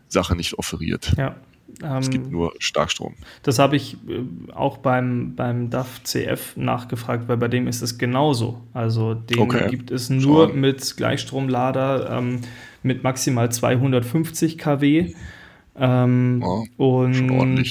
Sache 0.08 0.36
nicht 0.36 0.56
offeriert. 0.56 1.14
Ja, 1.18 1.36
ähm, 1.84 1.98
es 1.98 2.10
gibt 2.10 2.32
nur 2.32 2.54
Starkstrom. 2.60 3.16
Das 3.44 3.60
habe 3.60 3.76
ich 3.76 3.98
äh, 4.08 4.24
auch 4.54 4.78
beim, 4.78 5.36
beim 5.36 5.70
DAF 5.70 6.04
CF 6.04 6.56
nachgefragt, 6.56 7.28
weil 7.28 7.38
bei 7.38 7.48
dem 7.48 7.68
ist 7.68 7.82
es 7.82 7.98
genauso. 7.98 8.62
Also 8.74 9.14
den 9.14 9.40
okay. 9.40 9.70
gibt 9.70 9.92
es 9.92 10.10
nur 10.10 10.50
Schon. 10.50 10.60
mit 10.60 10.98
Gleichstromlader 10.98 12.18
ähm, 12.18 12.42
mit 12.84 13.04
maximal 13.04 13.52
250 13.52 14.58
kW. 14.58 15.14
Ähm, 15.78 16.42
ja, 16.42 16.64
und 16.78 17.28
ne? 17.28 17.64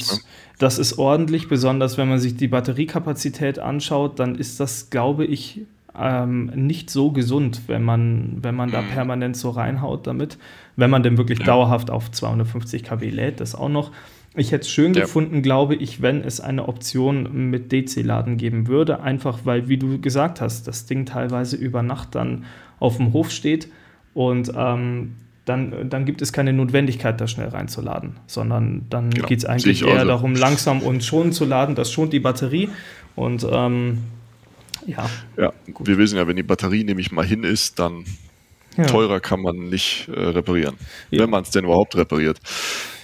das 0.59 0.78
ist 0.78 0.98
ordentlich, 0.98 1.48
besonders 1.48 1.96
wenn 1.96 2.09
man 2.09 2.18
sich 2.18 2.37
die 2.37 2.48
Batteriekapazität 2.48 3.59
anschaut, 3.59 4.18
dann 4.18 4.35
ist 4.35 4.61
das, 4.61 4.90
glaube 4.90 5.24
ich, 5.24 5.62
ähm, 5.98 6.46
nicht 6.54 6.90
so 6.90 7.12
gesund, 7.12 7.62
wenn 7.66 7.83
man, 7.83 8.38
wenn 8.42 8.54
man 8.54 8.70
da 8.70 8.83
mhm. 8.83 8.88
permanent 8.88 9.37
so 9.37 9.50
reinhaut 9.50 10.07
damit. 10.07 10.38
Wenn 10.76 10.90
man 10.90 11.02
denn 11.02 11.18
wirklich 11.18 11.38
ja. 11.40 11.46
dauerhaft 11.46 11.90
auf 11.90 12.11
250 12.11 12.85
kW 12.85 13.11
lädt, 13.11 13.40
das 13.40 13.54
auch 13.54 13.68
noch. 13.68 13.92
Ich 14.37 14.50
hätte 14.50 14.62
es 14.62 14.70
schön 14.70 14.94
ja. 14.94 15.02
gefunden, 15.02 15.42
glaube 15.42 15.76
ich, 15.76 16.02
wenn 16.02 16.22
es 16.22 16.40
eine 16.40 16.66
Option 16.66 17.50
mit 17.50 17.70
DC-Laden 17.70 18.37
geben 18.37 18.66
würde. 18.66 19.00
Einfach 19.00 19.40
weil, 19.44 19.68
wie 19.68 19.76
du 19.76 20.00
gesagt 20.00 20.40
hast, 20.40 20.66
das 20.66 20.87
Ding 20.87 21.07
teilweise 21.07 21.57
über 21.57 21.83
Nacht 21.83 22.16
dann 22.16 22.44
auf 22.80 22.96
dem 22.96 23.12
Hof 23.12 23.30
steht 23.30 23.68
und 24.12 24.52
ähm, 24.57 25.14
dann, 25.44 25.90
dann 25.90 26.04
gibt 26.07 26.22
es 26.22 26.33
keine 26.33 26.52
Notwendigkeit, 26.52 27.20
da 27.20 27.28
schnell 27.28 27.48
reinzuladen, 27.48 28.16
sondern 28.26 28.87
dann 28.88 29.11
genau. 29.11 29.28
geht 29.28 29.38
es 29.38 29.44
eigentlich 29.44 29.83
eher 29.83 29.94
also. 29.94 30.07
darum, 30.07 30.35
langsam 30.35 30.80
und 30.80 31.04
schon 31.04 31.33
zu 31.33 31.44
laden. 31.44 31.74
Das 31.74 31.92
schont 31.92 32.12
die 32.12 32.20
Batterie 32.20 32.70
und 33.14 33.46
ähm, 33.50 33.98
ja. 34.87 35.11
Ja, 35.37 35.53
gut. 35.73 35.87
wir 35.87 35.99
wissen 35.99 36.16
ja, 36.16 36.27
wenn 36.27 36.37
die 36.37 36.42
Batterie 36.42 36.85
nämlich 36.85 37.12
mal 37.12 37.25
hin 37.25 37.44
ist, 37.44 37.79
dann 37.79 38.05
ja. 38.77 38.85
teurer 38.85 39.20
kann 39.20 39.40
man 39.40 39.68
nicht 39.68 40.09
äh, 40.09 40.20
reparieren. 40.20 40.75
Ja. 41.11 41.23
Wenn 41.23 41.31
man 41.31 41.42
es 41.42 41.51
denn 41.51 41.64
überhaupt 41.64 41.97
repariert. 41.97 42.40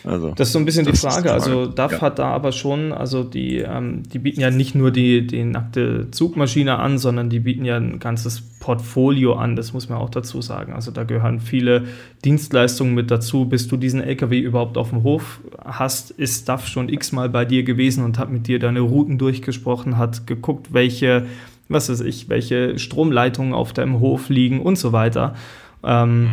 Also, 0.02 0.32
das 0.34 0.48
ist 0.48 0.52
so 0.52 0.58
ein 0.58 0.64
bisschen 0.64 0.86
die 0.86 0.96
Frage. 0.96 1.22
die 1.22 1.28
Frage. 1.28 1.32
Also 1.32 1.66
DAF 1.66 1.92
ja. 1.92 2.00
hat 2.00 2.18
da 2.18 2.28
aber 2.28 2.52
schon, 2.52 2.92
also 2.92 3.22
die, 3.22 3.58
ähm, 3.58 4.02
die 4.08 4.18
bieten 4.18 4.40
ja 4.40 4.50
nicht 4.50 4.74
nur 4.74 4.90
die, 4.90 5.26
die 5.26 5.44
nackte 5.44 6.10
Zugmaschine 6.10 6.78
an, 6.78 6.96
sondern 6.98 7.28
die 7.28 7.40
bieten 7.40 7.64
ja 7.64 7.76
ein 7.76 7.98
ganzes 7.98 8.40
Portfolio 8.60 9.34
an, 9.34 9.56
das 9.56 9.72
muss 9.72 9.88
man 9.88 9.98
auch 9.98 10.10
dazu 10.10 10.40
sagen. 10.40 10.72
Also 10.72 10.90
da 10.90 11.04
gehören 11.04 11.40
viele 11.40 11.84
Dienstleistungen 12.24 12.94
mit 12.94 13.10
dazu. 13.10 13.44
Bis 13.44 13.68
du 13.68 13.76
diesen 13.76 14.00
LKW 14.00 14.38
überhaupt 14.38 14.78
auf 14.78 14.90
dem 14.90 15.02
Hof 15.02 15.40
hast, 15.62 16.10
ist 16.12 16.48
DAF 16.48 16.66
schon 16.66 16.88
x-mal 16.88 17.28
bei 17.28 17.44
dir 17.44 17.62
gewesen 17.62 18.04
und 18.04 18.18
hat 18.18 18.30
mit 18.30 18.46
dir 18.46 18.58
deine 18.58 18.80
Routen 18.80 19.18
durchgesprochen, 19.18 19.98
hat 19.98 20.26
geguckt, 20.26 20.72
welche 20.72 21.26
was 21.70 21.88
weiß 21.88 22.00
ich, 22.00 22.28
welche 22.28 22.78
Stromleitungen 22.78 23.54
auf 23.54 23.72
deinem 23.72 24.00
Hof 24.00 24.28
liegen 24.28 24.60
und 24.60 24.76
so 24.76 24.92
weiter. 24.92 25.34
Ähm, 25.82 26.22
mhm. 26.22 26.28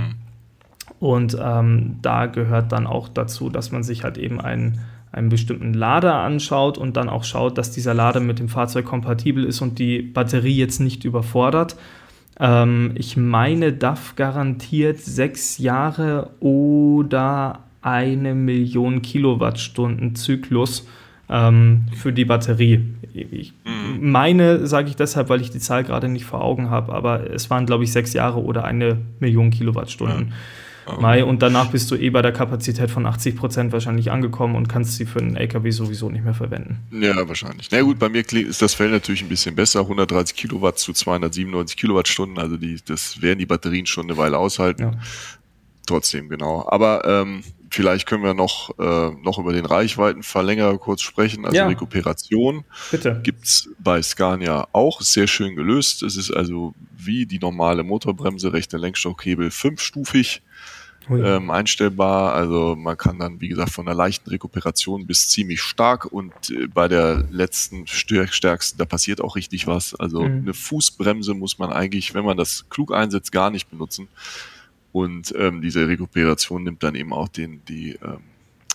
Und 0.99 1.37
ähm, 1.39 1.97
da 2.01 2.25
gehört 2.25 2.71
dann 2.71 2.87
auch 2.87 3.07
dazu, 3.07 3.49
dass 3.49 3.71
man 3.71 3.83
sich 3.83 4.03
halt 4.03 4.17
eben 4.17 4.41
einen, 4.41 4.79
einen 5.11 5.29
bestimmten 5.29 5.73
Lader 5.73 6.15
anschaut 6.15 6.77
und 6.77 6.97
dann 6.97 7.07
auch 7.07 7.23
schaut, 7.23 7.57
dass 7.57 7.71
dieser 7.71 7.93
Lader 7.93 8.19
mit 8.19 8.39
dem 8.39 8.49
Fahrzeug 8.49 8.85
kompatibel 8.85 9.45
ist 9.45 9.61
und 9.61 9.77
die 9.77 10.01
Batterie 10.01 10.57
jetzt 10.57 10.79
nicht 10.79 11.05
überfordert. 11.05 11.75
Ähm, 12.39 12.91
ich 12.95 13.15
meine, 13.15 13.73
DAF 13.73 14.15
garantiert 14.15 14.99
sechs 14.99 15.59
Jahre 15.59 16.31
oder 16.39 17.59
eine 17.81 18.33
Million 18.33 19.03
Kilowattstunden 19.03 20.15
Zyklus 20.15 20.87
ähm, 21.29 21.85
für 21.95 22.13
die 22.13 22.25
Batterie. 22.25 22.85
Ich 23.13 23.53
mhm. 23.65 24.11
meine, 24.11 24.67
sage 24.67 24.89
ich 24.89 24.95
deshalb, 24.95 25.29
weil 25.29 25.41
ich 25.41 25.49
die 25.49 25.59
Zahl 25.59 25.83
gerade 25.83 26.07
nicht 26.07 26.25
vor 26.25 26.41
Augen 26.41 26.69
habe, 26.69 26.93
aber 26.93 27.29
es 27.31 27.49
waren, 27.49 27.65
glaube 27.65 27.83
ich, 27.83 27.91
sechs 27.91 28.13
Jahre 28.13 28.41
oder 28.41 28.63
eine 28.63 28.99
Million 29.19 29.49
Kilowattstunden. 29.49 30.29
Ja. 30.29 30.33
Mai 30.99 31.25
und 31.25 31.41
danach 31.41 31.69
bist 31.71 31.91
du 31.91 31.95
eh 31.95 32.09
bei 32.09 32.21
der 32.21 32.31
Kapazität 32.31 32.89
von 32.89 33.05
80 33.05 33.35
Prozent 33.35 33.73
wahrscheinlich 33.73 34.09
angekommen 34.09 34.55
und 34.55 34.69
kannst 34.69 34.95
sie 34.95 35.05
für 35.05 35.19
einen 35.19 35.35
LKW 35.35 35.69
sowieso 35.71 36.09
nicht 36.09 36.23
mehr 36.23 36.33
verwenden. 36.33 36.79
Ja, 36.91 37.27
wahrscheinlich. 37.27 37.69
Na 37.71 37.81
gut, 37.81 37.99
bei 37.99 38.09
mir 38.09 38.23
ist 38.31 38.61
das 38.61 38.73
Feld 38.73 38.91
natürlich 38.91 39.21
ein 39.21 39.27
bisschen 39.27 39.55
besser. 39.55 39.81
130 39.81 40.35
Kilowatt 40.35 40.79
zu 40.79 40.93
297 40.93 41.75
Kilowattstunden. 41.75 42.39
Also 42.39 42.57
die, 42.57 42.77
das 42.85 43.21
werden 43.21 43.39
die 43.39 43.45
Batterien 43.45 43.85
schon 43.85 44.05
eine 44.05 44.17
Weile 44.17 44.37
aushalten. 44.37 44.81
Ja. 44.81 44.91
Trotzdem, 45.85 46.29
genau. 46.29 46.65
Aber 46.69 47.03
ähm, 47.05 47.43
vielleicht 47.77 48.07
können 48.07 48.23
wir 48.23 48.33
noch, 48.33 48.71
äh, 48.79 49.11
noch 49.21 49.37
über 49.37 49.53
den 49.53 49.65
Reichweitenverlängerer 49.65 50.79
kurz 50.79 51.03
sprechen. 51.03 51.45
Also 51.45 51.57
ja. 51.57 51.67
Rekuperation 51.67 52.65
gibt 53.21 53.45
es 53.45 53.69
bei 53.77 54.01
Scania 54.01 54.67
auch 54.73 55.01
sehr 55.01 55.27
schön 55.27 55.55
gelöst. 55.55 56.01
Es 56.01 56.17
ist 56.17 56.31
also 56.31 56.73
wie 56.97 57.27
die 57.27 57.37
normale 57.37 57.83
Motorbremse, 57.83 58.51
rechter 58.51 58.79
Lenkstockhebel 58.79 59.51
fünfstufig 59.51 60.41
ähm, 61.07 61.51
einstellbar. 61.51 62.33
Also 62.33 62.75
man 62.75 62.97
kann 62.97 63.19
dann, 63.19 63.39
wie 63.41 63.47
gesagt, 63.47 63.69
von 63.69 63.87
einer 63.87 63.95
leichten 63.95 64.31
Rekuperation 64.31 65.05
bis 65.05 65.29
ziemlich 65.29 65.61
stark 65.61 66.05
und 66.05 66.33
äh, 66.49 66.65
bei 66.65 66.87
der 66.87 67.27
letzten 67.29 67.85
stärksten, 67.85 68.79
da 68.79 68.85
passiert 68.85 69.21
auch 69.21 69.35
richtig 69.35 69.67
was. 69.67 69.93
Also 69.93 70.23
mhm. 70.23 70.41
eine 70.41 70.53
Fußbremse 70.55 71.35
muss 71.35 71.59
man 71.59 71.71
eigentlich, 71.71 72.15
wenn 72.15 72.25
man 72.25 72.37
das 72.37 72.65
klug 72.69 72.91
einsetzt, 72.91 73.31
gar 73.31 73.51
nicht 73.51 73.69
benutzen. 73.69 74.07
Und 74.91 75.33
ähm, 75.37 75.61
diese 75.61 75.87
Rekuperation 75.87 76.63
nimmt 76.63 76.83
dann 76.83 76.95
eben 76.95 77.13
auch 77.13 77.27
den, 77.27 77.63
die, 77.65 77.91
ähm, 78.03 78.19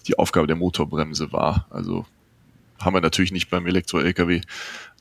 die 0.07 0.18
Aufgabe 0.18 0.46
der 0.46 0.57
Motorbremse 0.57 1.33
wahr. 1.33 1.66
Also 1.70 2.07
haben 2.81 2.94
wir 2.94 3.01
natürlich 3.01 3.33
nicht 3.33 3.51
beim 3.51 3.66
Elektro-LKW. 3.66 4.40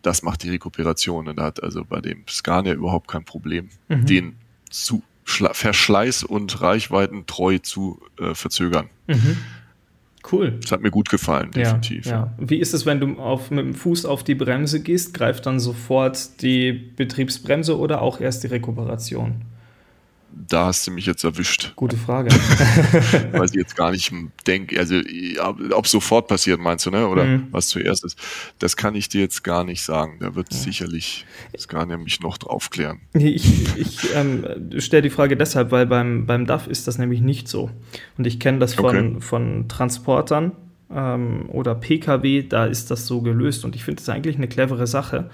das 0.02 0.24
macht 0.24 0.44
die 0.44 0.50
Rekuperation. 0.50 1.28
Und 1.28 1.38
da 1.38 1.44
hat 1.44 1.62
also 1.62 1.86
bei 1.86 2.02
dem 2.02 2.24
Scania 2.28 2.74
überhaupt 2.74 3.08
kein 3.08 3.24
Problem, 3.24 3.70
mhm. 3.88 4.06
den 4.06 4.36
zu 4.70 5.04
Verschleiß 5.24 6.24
und 6.24 6.62
Reichweiten 6.62 7.26
treu 7.26 7.60
zu 7.60 8.02
äh, 8.20 8.34
verzögern. 8.34 8.90
Mhm. 9.08 9.38
Cool. 10.30 10.58
Das 10.62 10.72
hat 10.72 10.82
mir 10.82 10.92
gut 10.92 11.10
gefallen, 11.10 11.52
definitiv. 11.52 12.06
Ja, 12.06 12.12
ja. 12.12 12.34
Wie 12.38 12.60
ist 12.60 12.74
es, 12.74 12.86
wenn 12.86 13.00
du 13.00 13.20
auf, 13.20 13.50
mit 13.50 13.66
dem 13.66 13.74
Fuß 13.74 14.06
auf 14.06 14.24
die 14.24 14.36
Bremse 14.36 14.82
gehst? 14.82 15.14
Greift 15.14 15.46
dann 15.46 15.60
sofort 15.60 16.42
die 16.42 16.74
Betriebsbremse 16.74 17.78
oder 17.78 18.02
auch 18.02 18.20
erst 18.20 18.44
die 18.44 18.48
Rekuperation? 18.48 19.42
Da 20.48 20.68
hast 20.68 20.86
du 20.88 20.92
mich 20.92 21.06
jetzt 21.06 21.24
erwischt. 21.24 21.74
Gute 21.76 21.98
Frage. 21.98 22.30
Weil 23.32 23.46
ich 23.46 23.54
jetzt 23.54 23.76
gar 23.76 23.92
nicht 23.92 24.14
denke, 24.48 24.80
also 24.80 24.96
ob 25.72 25.88
sofort 25.88 26.28
passiert, 26.28 26.60
meinst 26.60 26.86
du, 26.86 26.92
ne? 26.92 27.08
Oder 27.08 27.26
mhm. 27.26 27.48
was 27.52 27.68
zuerst 27.68 28.06
ist. 28.06 28.18
Das 28.60 28.76
kann 28.76 28.96
ich 28.96 29.10
dir 29.10 29.22
jetzt 29.22 29.44
gar 29.44 29.64
nicht 29.64 29.82
sagen. 29.84 30.18
Da 30.20 30.36
wird 30.36 30.52
ja. 30.52 30.58
sicherlich 30.60 31.26
das 31.52 31.68
gar 31.68 31.86
nämlich 31.86 32.20
noch 32.22 32.38
draufklären. 32.38 33.00
Ich, 33.14 33.78
ich 33.78 34.16
ähm, 34.16 34.46
stelle 34.78 35.04
die 35.04 35.10
Frage 35.10 35.38
deshalb, 35.38 35.72
weil 35.72 35.86
beim, 35.86 36.26
beim 36.26 36.46
DAF 36.46 36.68
ist 36.68 36.88
das 36.88 36.98
nämlich 36.98 37.22
nicht 37.22 37.48
so. 37.48 37.70
Und 38.18 38.28
ich 38.28 38.40
kenne 38.40 38.60
das 38.60 38.74
von, 38.74 39.16
okay. 39.16 39.22
von 39.22 39.68
Transportern 39.68 40.54
ähm, 40.94 41.50
oder 41.50 41.76
Pkw, 41.76 42.44
da 42.44 42.66
ist 42.66 42.92
das 42.92 43.08
so 43.08 43.22
gelöst. 43.22 43.66
Und 43.66 43.76
ich 43.76 43.84
finde 43.84 44.02
das 44.02 44.10
eigentlich 44.10 44.38
eine 44.38 44.48
clevere 44.48 44.88
Sache 44.88 45.30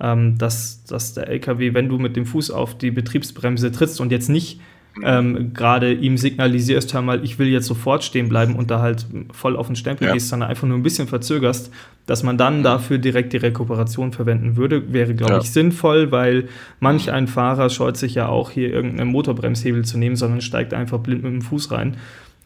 ähm, 0.00 0.38
dass, 0.38 0.84
dass 0.84 1.14
der 1.14 1.28
LKW, 1.28 1.74
wenn 1.74 1.88
du 1.88 1.98
mit 1.98 2.16
dem 2.16 2.26
Fuß 2.26 2.50
auf 2.50 2.76
die 2.76 2.90
Betriebsbremse 2.90 3.72
trittst 3.72 4.00
und 4.00 4.12
jetzt 4.12 4.28
nicht 4.28 4.60
ähm, 5.04 5.52
gerade 5.54 5.92
ihm 5.92 6.16
signalisierst, 6.16 6.92
hör 6.94 7.02
mal, 7.02 7.24
ich 7.24 7.38
will 7.38 7.48
jetzt 7.48 7.66
sofort 7.66 8.04
stehen 8.04 8.28
bleiben 8.28 8.56
und 8.56 8.70
da 8.70 8.80
halt 8.80 9.06
voll 9.32 9.56
auf 9.56 9.66
den 9.66 9.76
Stempel 9.76 10.08
ja. 10.08 10.14
gehst, 10.14 10.28
sondern 10.28 10.48
einfach 10.48 10.66
nur 10.66 10.76
ein 10.76 10.82
bisschen 10.82 11.08
verzögerst, 11.08 11.70
dass 12.06 12.22
man 12.22 12.38
dann 12.38 12.62
dafür 12.62 12.98
direkt 12.98 13.32
die 13.32 13.36
Rekuperation 13.36 14.12
verwenden 14.12 14.56
würde, 14.56 14.92
wäre, 14.92 15.14
glaube 15.14 15.34
ja. 15.34 15.38
ich, 15.40 15.50
sinnvoll, 15.50 16.10
weil 16.10 16.48
manch 16.80 17.12
ein 17.12 17.28
Fahrer 17.28 17.70
scheut 17.70 17.96
sich 17.96 18.14
ja 18.14 18.28
auch 18.28 18.50
hier 18.50 18.72
irgendeinen 18.72 19.10
Motorbremshebel 19.10 19.84
zu 19.84 19.98
nehmen, 19.98 20.16
sondern 20.16 20.40
steigt 20.40 20.74
einfach 20.74 20.98
blind 20.98 21.22
mit 21.22 21.32
dem 21.32 21.42
Fuß 21.42 21.70
rein. 21.70 21.96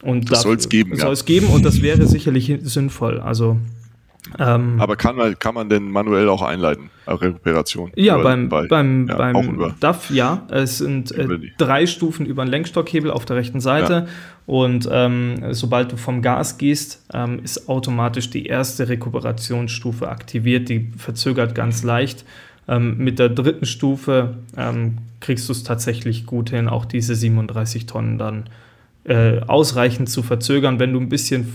Und 0.01 0.31
das 0.31 0.41
soll 0.41 0.57
es 0.57 0.67
geben. 0.67 0.95
Soll 0.97 1.13
es 1.13 1.25
geben 1.25 1.47
und 1.47 1.63
das 1.63 1.81
wäre 1.81 2.05
sicherlich 2.07 2.53
sinnvoll. 2.61 3.19
Also 3.19 3.57
ähm, 4.39 4.79
Aber 4.79 4.95
kann 4.95 5.15
man, 5.15 5.37
kann 5.37 5.53
man 5.53 5.69
denn 5.69 5.89
manuell 5.89 6.29
auch 6.29 6.41
einleiten, 6.41 6.89
Rekuperation? 7.07 7.91
Ja, 7.95 8.15
über, 8.15 8.23
beim, 8.23 8.49
bei, 8.49 8.67
beim, 8.67 9.07
ja, 9.07 9.15
beim 9.15 9.75
DAF 9.79 10.09
ja. 10.09 10.47
Es 10.49 10.77
sind 10.77 11.11
äh, 11.11 11.27
drei 11.57 11.85
Stufen 11.85 12.25
über 12.25 12.41
einen 12.41 12.51
Lenkstockhebel 12.51 13.11
auf 13.11 13.25
der 13.25 13.35
rechten 13.35 13.59
Seite. 13.59 13.93
Ja. 13.93 14.07
Und 14.45 14.87
ähm, 14.91 15.35
sobald 15.51 15.91
du 15.91 15.97
vom 15.97 16.21
Gas 16.21 16.57
gehst, 16.57 17.05
ähm, 17.13 17.39
ist 17.43 17.67
automatisch 17.69 18.29
die 18.29 18.45
erste 18.45 18.87
Rekuperationsstufe 18.87 20.07
aktiviert. 20.09 20.69
Die 20.69 20.91
verzögert 20.97 21.53
ganz 21.53 21.83
leicht. 21.83 22.25
Ähm, 22.67 22.97
mit 22.97 23.19
der 23.19 23.29
dritten 23.29 23.65
Stufe 23.65 24.37
ähm, 24.57 24.99
kriegst 25.19 25.49
du 25.49 25.51
es 25.53 25.63
tatsächlich 25.63 26.25
gut 26.25 26.49
hin, 26.49 26.69
auch 26.69 26.85
diese 26.85 27.13
37 27.13 27.87
Tonnen 27.87 28.17
dann 28.17 28.45
äh, 29.03 29.41
ausreichend 29.41 30.09
zu 30.09 30.23
verzögern. 30.23 30.79
Wenn 30.79 30.93
du 30.93 30.99
ein 30.99 31.09
bisschen 31.09 31.53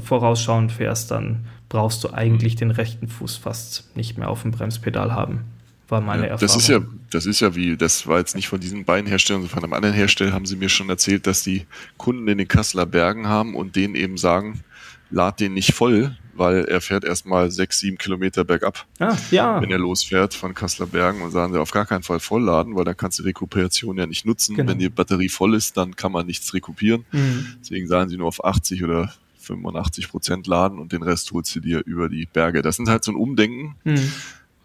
vorausschauend 0.00 0.72
fährst, 0.72 1.12
dann 1.12 1.44
brauchst 1.70 2.04
du 2.04 2.12
eigentlich 2.12 2.56
den 2.56 2.70
rechten 2.70 3.08
Fuß 3.08 3.36
fast 3.36 3.96
nicht 3.96 4.18
mehr 4.18 4.28
auf 4.28 4.42
dem 4.42 4.50
Bremspedal 4.50 5.14
haben. 5.14 5.44
War 5.88 6.00
meine 6.00 6.24
ja, 6.24 6.28
Erfahrung. 6.32 6.54
Das 6.54 6.56
ist 6.56 6.68
ja, 6.68 6.80
das 7.10 7.26
ist 7.26 7.40
ja 7.40 7.54
wie, 7.56 7.76
das 7.76 8.06
war 8.06 8.18
jetzt 8.18 8.36
nicht 8.36 8.48
von 8.48 8.60
diesen 8.60 8.84
beiden 8.84 9.08
Herstellern, 9.08 9.42
sondern 9.42 9.54
von 9.54 9.64
einem 9.64 9.72
anderen 9.72 9.94
Hersteller 9.94 10.32
haben 10.32 10.46
sie 10.46 10.56
mir 10.56 10.68
schon 10.68 10.90
erzählt, 10.90 11.26
dass 11.26 11.42
die 11.42 11.66
Kunden 11.96 12.28
in 12.28 12.38
den 12.38 12.48
Kasseler 12.48 12.86
Bergen 12.86 13.28
haben 13.28 13.54
und 13.54 13.76
denen 13.76 13.94
eben 13.94 14.18
sagen, 14.18 14.62
lad 15.10 15.40
den 15.40 15.54
nicht 15.54 15.72
voll, 15.72 16.16
weil 16.34 16.64
er 16.64 16.80
fährt 16.80 17.04
erstmal 17.04 17.50
sechs, 17.50 17.80
sieben 17.80 17.98
Kilometer 17.98 18.44
bergab, 18.44 18.86
ah, 18.98 19.16
ja. 19.30 19.60
wenn 19.60 19.70
er 19.70 19.78
losfährt 19.78 20.34
von 20.34 20.54
Kasseler 20.54 20.88
Bergen 20.88 21.22
und 21.22 21.30
sagen 21.30 21.52
sie 21.52 21.60
auf 21.60 21.70
gar 21.70 21.86
keinen 21.86 22.02
Fall 22.02 22.20
vollladen, 22.20 22.74
weil 22.74 22.84
dann 22.84 22.96
kannst 22.96 23.18
du 23.18 23.22
Rekuperation 23.22 23.96
ja 23.96 24.06
nicht 24.06 24.26
nutzen. 24.26 24.56
Genau. 24.56 24.70
Wenn 24.70 24.78
die 24.78 24.88
Batterie 24.88 25.28
voll 25.28 25.54
ist, 25.54 25.76
dann 25.76 25.94
kann 25.94 26.12
man 26.12 26.26
nichts 26.26 26.52
rekupieren. 26.52 27.04
Mhm. 27.12 27.46
Deswegen 27.60 27.86
sagen 27.86 28.10
sie 28.10 28.16
nur 28.16 28.28
auf 28.28 28.44
80 28.44 28.82
oder 28.82 29.12
85 29.50 30.08
Prozent 30.08 30.46
laden 30.46 30.78
und 30.78 30.92
den 30.92 31.02
Rest 31.02 31.32
holst 31.32 31.54
du 31.54 31.60
dir 31.60 31.82
über 31.84 32.08
die 32.08 32.26
Berge. 32.26 32.62
Das 32.62 32.76
sind 32.76 32.88
halt 32.88 33.04
so 33.04 33.12
ein 33.12 33.16
Umdenken, 33.16 33.76
mhm. 33.84 34.12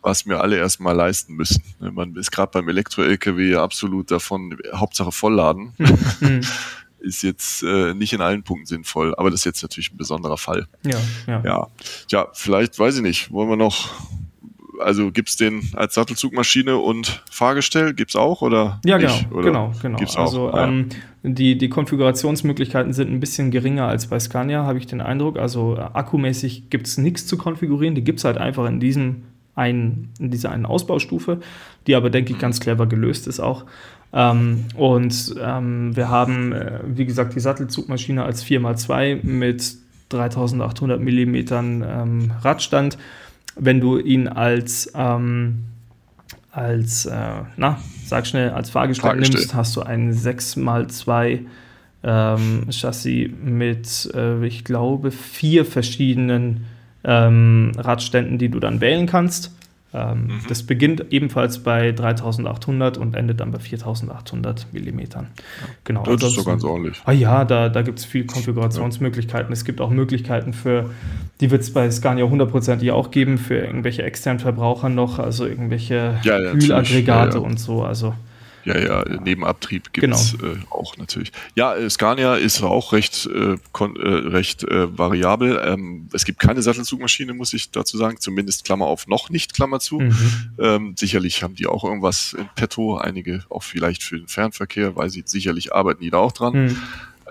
was 0.02 0.26
wir 0.26 0.42
alle 0.42 0.58
erstmal 0.58 0.96
leisten 0.96 1.34
müssen. 1.34 1.64
Man 1.80 2.16
ist 2.16 2.32
gerade 2.32 2.52
beim 2.52 2.70
Elektro-LKW 2.70 3.52
ja 3.52 3.64
absolut 3.64 4.12
davon, 4.12 4.58
Hauptsache 4.74 5.12
vollladen. 5.12 5.74
Mhm. 5.78 6.42
ist 7.00 7.22
jetzt 7.22 7.62
äh, 7.62 7.94
nicht 7.94 8.14
in 8.14 8.22
allen 8.22 8.42
Punkten 8.44 8.66
sinnvoll, 8.66 9.14
aber 9.16 9.30
das 9.30 9.42
ist 9.42 9.46
jetzt 9.46 9.62
natürlich 9.62 9.92
ein 9.92 9.98
besonderer 9.98 10.38
Fall. 10.38 10.68
Ja, 10.84 11.00
ja. 11.28 11.44
Ja, 11.44 11.68
ja 12.10 12.28
vielleicht, 12.34 12.80
weiß 12.80 12.98
ich 12.98 13.02
nicht, 13.04 13.32
wollen 13.32 13.50
wir 13.50 13.56
noch 13.56 13.92
also 14.80 15.12
gibt 15.12 15.30
es 15.30 15.38
den 15.38 15.70
als 15.74 15.96
Sattelzugmaschine 15.96 16.78
und 16.78 17.24
Fahrgestell? 17.30 17.94
Gibt 17.94 18.12
es 18.12 18.16
auch? 18.16 18.42
Oder 18.42 18.80
ja, 18.86 18.98
genau. 18.98 19.14
Nicht, 19.14 19.32
oder 19.32 19.44
genau, 19.44 19.74
genau. 19.82 19.98
Gibt's 19.98 20.18
also 20.18 20.50
auch? 20.50 20.68
Ähm, 20.68 20.90
die, 21.24 21.58
die 21.58 21.70
Konfigurationsmöglichkeiten 21.70 22.94
sind 22.94 23.12
ein 23.12 23.20
bisschen 23.20 23.52
geringer 23.52 23.88
als 23.88 24.08
bei 24.08 24.20
Scania, 24.20 24.64
habe 24.64 24.78
ich 24.78 24.88
den 24.88 25.02
Eindruck. 25.02 25.38
Also 25.38 25.78
akkumäßig 25.78 26.70
gibt 26.70 26.88
es 26.88 26.98
nichts 26.98 27.26
zu 27.26 27.38
konfigurieren. 27.38 27.96
Die 27.96 28.04
gibt 28.04 28.20
es 28.20 28.26
halt 28.26 28.38
einfach 28.38 28.68
in, 28.68 28.80
diesem 28.80 29.24
einen, 29.56 30.10
in 30.20 30.30
dieser 30.30 30.52
einen 30.52 30.66
Ausbaustufe, 30.66 31.40
die 31.88 31.96
aber, 31.96 32.10
denke 32.10 32.34
ich, 32.34 32.40
ganz 32.40 32.60
clever 32.60 32.86
gelöst 32.86 33.28
ist 33.28 33.40
auch. 33.40 33.66
Ähm, 34.14 34.66
und 34.76 35.36
ähm, 35.42 35.96
wir 35.96 36.10
haben, 36.10 36.54
äh, 36.54 36.80
wie 36.86 37.06
gesagt, 37.06 37.36
die 37.36 37.40
Sattelzugmaschine 37.40 38.24
als 38.24 38.46
4x2 38.46 39.26
mit 39.26 39.78
3800 40.10 41.02
Millimetern 41.02 41.84
ähm, 41.88 42.32
Radstand 42.42 42.98
wenn 43.56 43.80
du 43.80 43.98
ihn 43.98 44.28
als, 44.28 44.92
ähm, 44.96 45.66
als 46.52 47.06
äh, 47.06 47.44
na, 47.58 47.80
sag 48.06 48.28
schnell, 48.28 48.50
als 48.52 48.70
Fahrgestell, 48.70 49.16
nimmst, 49.16 49.54
hast 49.54 49.76
du 49.76 49.82
ein 49.82 50.14
6x2 50.14 51.40
ähm, 52.04 52.68
Chassis 52.70 53.32
mit, 53.44 54.12
äh, 54.14 54.46
ich 54.46 54.64
glaube, 54.64 55.12
vier 55.12 55.66
verschiedenen 55.66 56.66
ähm, 57.04 57.72
Radständen, 57.78 58.38
die 58.38 58.50
du 58.50 58.60
dann 58.60 58.82
wählen 58.82 59.08
kannst. 59.08 59.52
Ähm, 59.96 60.28
mhm. 60.28 60.42
Das 60.50 60.64
beginnt 60.64 61.06
ebenfalls 61.12 61.60
bei 61.60 61.94
3800 61.94 62.98
und 62.98 63.16
endet 63.16 63.40
dann 63.40 63.52
bei 63.52 63.60
4800 63.60 64.68
Millimetern. 64.74 65.28
Genau. 65.86 66.04
Das 66.04 66.22
ist 66.24 66.36
so 66.36 66.44
ganz 66.44 66.64
ordentlich. 66.64 67.02
Ah 67.06 67.14
ja, 67.14 67.46
da, 67.46 67.70
da 67.70 67.82
gibt 67.82 68.00
es 68.00 68.06
viele 68.06 68.26
Konfigurationsmöglichkeiten. 68.26 69.50
Ja. 69.50 69.54
Es 69.54 69.64
gibt 69.64 69.80
auch 69.80 69.90
Möglichkeiten 69.90 70.54
für, 70.54 70.90
die 71.40 71.50
wird 71.50 71.62
es 71.62 71.72
bei 71.72 71.90
Scania 71.90 72.26
hundertprozentig 72.26 72.92
auch 72.92 73.12
geben, 73.12 73.38
für 73.38 73.56
irgendwelche 73.56 74.04
externen 74.04 74.40
Verbraucher 74.40 74.90
noch, 74.90 75.20
also 75.20 75.46
irgendwelche 75.46 76.20
ja, 76.24 76.40
ja, 76.40 76.52
Kühlaggregate 76.52 77.40
und 77.40 77.60
so. 77.60 77.84
Also 77.84 78.14
ja, 78.66 78.78
ja, 78.78 79.20
Nebenabtrieb 79.20 79.94
gibt 79.94 80.14
es 80.14 80.38
genau. 80.38 80.54
äh, 80.54 80.58
auch 80.72 80.98
natürlich. 80.98 81.32
Ja, 81.54 81.76
äh, 81.76 81.90
Scania 81.90 82.36
ist 82.36 82.64
auch 82.64 82.94
recht, 82.94 83.28
äh, 83.28 83.54
äh, 83.54 83.58
recht 83.80 84.64
äh, 84.64 84.98
variabel. 84.98 85.62
Ähm, 85.64 86.10
es 86.14 86.26
gibt 86.26 86.40
keine 86.40 86.62
Sattelzugmaschine, 86.64 87.34
muss 87.34 87.54
ich 87.54 87.72
dazu 87.72 87.98
sagen. 87.98 88.18
Zumindest 88.20 88.66
Klammer 88.66 88.88
auf 88.88 89.08
noch 89.08 89.30
nicht, 89.30 89.54
Klammer 89.54 89.80
zu. 89.80 90.00
Mhm. 90.00 90.52
Ähm, 90.60 90.96
sicherlich 90.98 91.44
haben 91.44 91.56
die 91.56 91.68
auch 91.68 91.84
irgendwas 91.84 92.34
in 92.34 92.50
petto. 92.56 92.98
Einige 92.98 93.44
auch 93.50 93.64
vielleicht 93.64 94.02
für 94.02 94.18
den 94.18 94.28
Fernverkehr, 94.28 94.96
weil 94.96 95.12
sie 95.12 95.24
sicherlich 95.26 95.74
arbeiten 95.74 96.02
die 96.02 96.10
da 96.10 96.18
auch 96.18 96.32
dran. 96.32 96.66
Mhm. 96.66 96.78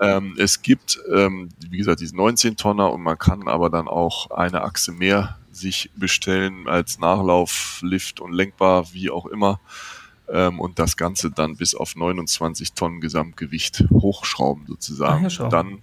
Ähm, 0.01 0.35
es 0.37 0.61
gibt, 0.61 0.99
ähm, 1.13 1.49
wie 1.69 1.77
gesagt, 1.77 1.99
diesen 1.99 2.19
19-Tonner 2.19 2.91
und 2.91 3.01
man 3.01 3.17
kann 3.17 3.47
aber 3.47 3.69
dann 3.69 3.87
auch 3.87 4.31
eine 4.31 4.63
Achse 4.63 4.91
mehr 4.91 5.37
sich 5.51 5.89
bestellen 5.95 6.67
als 6.67 6.99
Nachlauf, 6.99 7.79
Lift 7.81 8.19
und 8.19 8.33
lenkbar, 8.33 8.93
wie 8.93 9.09
auch 9.09 9.25
immer 9.25 9.59
ähm, 10.29 10.59
und 10.59 10.79
das 10.79 10.97
Ganze 10.97 11.31
dann 11.31 11.55
bis 11.57 11.75
auf 11.75 11.95
29 11.95 12.73
Tonnen 12.73 13.01
Gesamtgewicht 13.01 13.85
hochschrauben 13.91 14.65
sozusagen. 14.67 15.27
Ach, 15.27 15.49
dann 15.49 15.79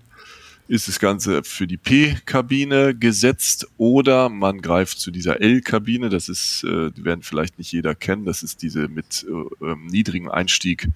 ist 0.68 0.88
das 0.88 0.98
Ganze 0.98 1.42
für 1.44 1.66
die 1.66 1.76
P-Kabine 1.76 2.94
gesetzt 2.94 3.66
oder 3.76 4.28
man 4.28 4.62
greift 4.62 5.00
zu 5.00 5.10
dieser 5.10 5.40
L-Kabine. 5.40 6.08
Das 6.08 6.28
ist, 6.28 6.64
äh, 6.64 6.90
die 6.90 7.04
werden 7.04 7.22
vielleicht 7.22 7.58
nicht 7.58 7.72
jeder 7.72 7.94
kennen. 7.94 8.24
Das 8.24 8.42
ist 8.42 8.62
diese 8.62 8.88
mit 8.88 9.26
äh, 9.28 9.66
ähm, 9.66 9.86
niedrigem 9.86 10.30
Einstieg 10.30 10.88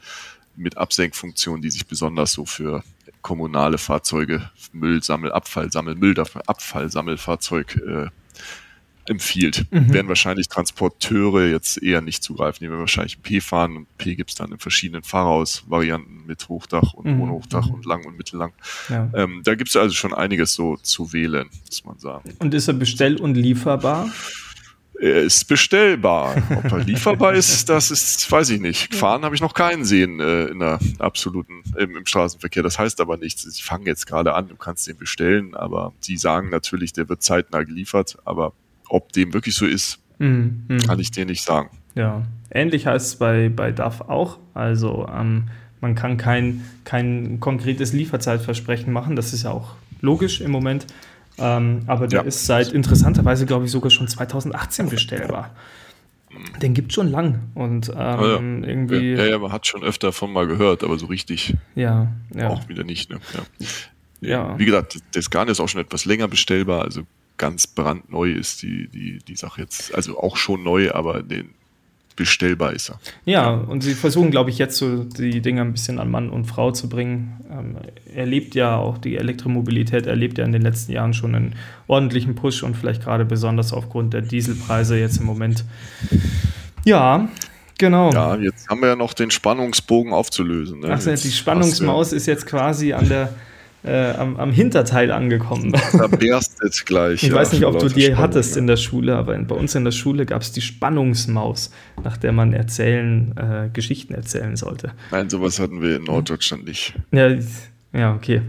mit 0.56 0.78
Absenkfunktion, 0.78 1.60
die 1.60 1.70
sich 1.70 1.86
besonders 1.86 2.32
so 2.32 2.46
für 2.46 2.82
kommunale 3.20 3.76
Fahrzeuge, 3.76 4.50
Müllsammel, 4.72 5.32
Abfallsammel, 5.32 5.96
Müll, 5.96 6.14
Abfallsammelfahrzeug 6.46 7.76
äh, 7.76 8.06
empfiehlt. 9.10 9.66
Mhm. 9.70 9.92
Werden 9.92 10.08
wahrscheinlich 10.08 10.48
Transporteure 10.48 11.46
jetzt 11.46 11.82
eher 11.82 12.00
nicht 12.00 12.22
zugreifen. 12.22 12.64
Die 12.64 12.70
werden 12.70 12.80
wahrscheinlich 12.80 13.22
P 13.22 13.40
fahren 13.40 13.76
und 13.76 13.98
P 13.98 14.14
gibt 14.14 14.30
es 14.30 14.36
dann 14.36 14.52
in 14.52 14.58
verschiedenen 14.58 15.02
Fahrhausvarianten 15.02 16.26
mit 16.26 16.48
Hochdach 16.48 16.94
und 16.94 17.06
mhm. 17.06 17.20
ohne 17.20 17.32
Hochdach 17.32 17.68
mhm. 17.68 17.74
und 17.74 17.86
lang 17.86 18.04
und 18.06 18.16
mittellang. 18.16 18.52
Ja. 18.88 19.10
Ähm, 19.14 19.42
da 19.44 19.54
gibt 19.54 19.70
es 19.70 19.76
also 19.76 19.94
schon 19.94 20.14
einiges 20.14 20.54
so 20.54 20.76
zu 20.76 21.12
wählen, 21.12 21.48
muss 21.66 21.84
man 21.84 21.98
sagen. 21.98 22.32
Und 22.38 22.54
ist 22.54 22.68
er 22.68 22.74
bestell- 22.74 23.20
und 23.20 23.34
lieferbar? 23.34 24.10
Er 24.98 25.22
ist 25.22 25.44
bestellbar. 25.44 26.42
Ob 26.50 26.72
er 26.72 26.78
lieferbar 26.78 27.34
ist, 27.34 27.68
das 27.68 27.90
ist, 27.90 28.30
weiß 28.30 28.50
ich 28.50 28.60
nicht. 28.60 28.90
Gefahren 28.90 29.24
habe 29.24 29.34
ich 29.34 29.40
noch 29.40 29.52
keinen 29.52 29.84
sehen 29.84 30.20
äh, 30.20 30.46
in 30.46 30.60
der 30.60 30.78
absoluten, 30.98 31.62
im, 31.76 31.96
im, 31.96 32.06
Straßenverkehr. 32.06 32.62
Das 32.62 32.78
heißt 32.78 33.00
aber 33.00 33.16
nichts. 33.16 33.42
Sie 33.42 33.62
fangen 33.62 33.86
jetzt 33.86 34.06
gerade 34.06 34.34
an, 34.34 34.48
du 34.48 34.56
kannst 34.56 34.86
den 34.86 34.96
bestellen, 34.96 35.54
aber 35.54 35.92
sie 36.00 36.16
sagen 36.16 36.48
natürlich, 36.48 36.92
der 36.92 37.08
wird 37.08 37.22
zeitnah 37.22 37.62
geliefert, 37.62 38.16
aber 38.24 38.54
ob 38.88 39.12
dem 39.12 39.32
wirklich 39.32 39.54
so 39.54 39.66
ist, 39.66 40.00
Mhm. 40.18 40.64
Mhm. 40.68 40.78
Kann 40.78 40.98
ich 40.98 41.10
dir 41.10 41.26
nicht 41.26 41.42
sagen. 41.42 41.70
Ja, 41.94 42.22
ähnlich 42.50 42.86
heißt 42.86 43.06
es 43.06 43.16
bei, 43.16 43.48
bei 43.48 43.72
DAF 43.72 44.02
auch. 44.02 44.38
Also 44.54 45.08
ähm, 45.12 45.48
man 45.80 45.94
kann 45.94 46.16
kein, 46.16 46.64
kein 46.84 47.40
konkretes 47.40 47.92
Lieferzeitversprechen 47.92 48.92
machen. 48.92 49.16
Das 49.16 49.32
ist 49.32 49.44
ja 49.44 49.50
auch 49.50 49.74
logisch 50.00 50.40
im 50.40 50.50
Moment. 50.50 50.86
Ähm, 51.38 51.82
aber 51.86 52.06
der 52.06 52.20
ja. 52.20 52.26
ist 52.26 52.46
seit 52.46 52.72
interessanterweise, 52.72 53.44
glaube 53.44 53.66
ich, 53.66 53.70
sogar 53.70 53.90
schon 53.90 54.08
2018 54.08 54.88
bestellbar. 54.88 55.54
Den 56.62 56.74
gibt 56.74 56.90
es 56.90 56.94
schon 56.94 57.10
lang. 57.10 57.40
Und 57.54 57.90
ähm, 57.90 58.62
ja. 58.62 58.68
irgendwie. 58.68 59.12
Ja, 59.12 59.26
ja, 59.26 59.38
man 59.38 59.52
hat 59.52 59.66
schon 59.66 59.82
öfter 59.82 60.08
davon 60.08 60.32
mal 60.32 60.46
gehört, 60.46 60.82
aber 60.82 60.98
so 60.98 61.06
richtig. 61.06 61.54
Ja, 61.74 62.12
ja. 62.34 62.48
Auch 62.48 62.68
wieder 62.68 62.84
nicht. 62.84 63.10
Ne? 63.10 63.18
Ja. 64.20 64.28
ja. 64.28 64.58
Wie 64.58 64.64
gesagt, 64.64 64.98
das 65.14 65.30
Garn 65.30 65.48
ist 65.48 65.60
auch 65.60 65.68
schon 65.68 65.80
etwas 65.80 66.04
länger 66.06 66.28
bestellbar. 66.28 66.82
Also 66.82 67.02
ganz 67.36 67.66
brandneu 67.66 68.30
ist 68.30 68.62
die, 68.62 68.88
die, 68.88 69.18
die 69.18 69.36
Sache 69.36 69.62
jetzt. 69.62 69.94
Also 69.94 70.18
auch 70.18 70.36
schon 70.36 70.62
neu, 70.62 70.92
aber 70.92 71.22
den, 71.22 71.50
bestellbar 72.16 72.72
ist 72.72 72.90
er. 72.90 72.98
Ja, 73.24 73.50
und 73.50 73.82
sie 73.82 73.94
versuchen, 73.94 74.30
glaube 74.30 74.50
ich, 74.50 74.58
jetzt 74.58 74.78
so 74.78 75.04
die 75.04 75.40
Dinge 75.42 75.60
ein 75.60 75.72
bisschen 75.72 75.98
an 75.98 76.10
Mann 76.10 76.30
und 76.30 76.46
Frau 76.46 76.72
zu 76.72 76.88
bringen. 76.88 77.38
Ähm, 77.50 77.76
erlebt 78.14 78.54
ja 78.54 78.76
auch 78.76 78.98
die 78.98 79.16
Elektromobilität, 79.16 80.06
erlebt 80.06 80.38
ja 80.38 80.44
in 80.44 80.52
den 80.52 80.62
letzten 80.62 80.92
Jahren 80.92 81.14
schon 81.14 81.34
einen 81.34 81.54
ordentlichen 81.86 82.34
Push 82.34 82.62
und 82.62 82.76
vielleicht 82.76 83.04
gerade 83.04 83.24
besonders 83.24 83.72
aufgrund 83.72 84.14
der 84.14 84.22
Dieselpreise 84.22 84.98
jetzt 84.98 85.18
im 85.18 85.26
Moment. 85.26 85.64
Ja, 86.84 87.28
genau. 87.78 88.10
Ja, 88.12 88.36
jetzt 88.36 88.68
haben 88.68 88.80
wir 88.80 88.88
ja 88.88 88.96
noch 88.96 89.12
den 89.12 89.30
Spannungsbogen 89.30 90.12
aufzulösen. 90.12 90.80
Ne? 90.80 90.88
Ach, 90.90 91.04
die 91.04 91.30
Spannungsmaus 91.30 92.12
ist 92.12 92.26
jetzt 92.26 92.46
quasi 92.46 92.94
an 92.94 93.08
der 93.08 93.34
äh, 93.86 94.14
am, 94.16 94.36
am, 94.36 94.52
Hinterteil 94.52 95.10
angekommen. 95.10 95.72
Da 95.92 96.06
berstet 96.06 96.84
gleich. 96.86 97.22
Ich 97.22 97.28
ja, 97.30 97.34
weiß 97.34 97.52
nicht, 97.52 97.64
ob 97.64 97.78
du 97.78 97.88
die 97.88 98.02
Spannung, 98.02 98.18
hattest 98.18 98.56
in 98.56 98.66
der 98.66 98.76
Schule, 98.76 99.16
aber 99.16 99.38
bei 99.38 99.54
uns 99.54 99.74
in 99.74 99.84
der 99.84 99.92
Schule 99.92 100.26
gab 100.26 100.42
es 100.42 100.52
die 100.52 100.60
Spannungsmaus, 100.60 101.70
nach 102.02 102.16
der 102.16 102.32
man 102.32 102.52
erzählen, 102.52 103.34
äh, 103.36 103.70
Geschichten 103.72 104.14
erzählen 104.14 104.56
sollte. 104.56 104.92
Nein, 105.10 105.30
sowas 105.30 105.58
hatten 105.60 105.82
wir 105.82 105.96
in 105.96 106.04
Norddeutschland 106.04 106.66
nicht. 106.66 106.94
Ja, 107.12 107.34
ja 107.92 108.14
okay. 108.14 108.42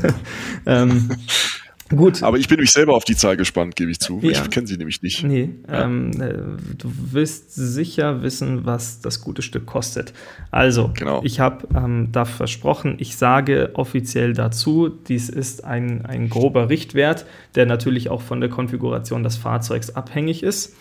ähm, 0.66 1.10
Gut. 1.90 2.22
Aber 2.22 2.38
ich 2.38 2.46
bin 2.46 2.60
mich 2.60 2.70
selber 2.70 2.94
auf 2.94 3.04
die 3.04 3.16
Zahl 3.16 3.36
gespannt, 3.36 3.74
gebe 3.74 3.90
ich 3.90 3.98
zu. 3.98 4.20
Ja. 4.22 4.30
Ich 4.30 4.50
kenne 4.50 4.66
sie 4.66 4.76
nämlich 4.76 5.02
nicht. 5.02 5.24
Nee, 5.24 5.50
ja. 5.68 5.84
ähm, 5.84 6.10
äh, 6.20 6.34
du 6.78 6.92
wirst 7.12 7.52
sicher 7.54 8.22
wissen, 8.22 8.64
was 8.64 9.00
das 9.00 9.20
gute 9.20 9.42
Stück 9.42 9.66
kostet. 9.66 10.12
Also, 10.52 10.92
genau. 10.94 11.20
ich 11.24 11.40
habe 11.40 11.66
ähm, 11.74 12.08
da 12.12 12.24
versprochen, 12.24 12.94
ich 12.98 13.16
sage 13.16 13.70
offiziell 13.74 14.34
dazu, 14.34 14.88
dies 14.88 15.28
ist 15.28 15.64
ein, 15.64 16.06
ein 16.06 16.30
grober 16.30 16.68
Richtwert, 16.68 17.26
der 17.56 17.66
natürlich 17.66 18.08
auch 18.08 18.22
von 18.22 18.40
der 18.40 18.50
Konfiguration 18.50 19.24
des 19.24 19.36
Fahrzeugs 19.36 19.90
abhängig 19.90 20.44
ist. 20.44 20.76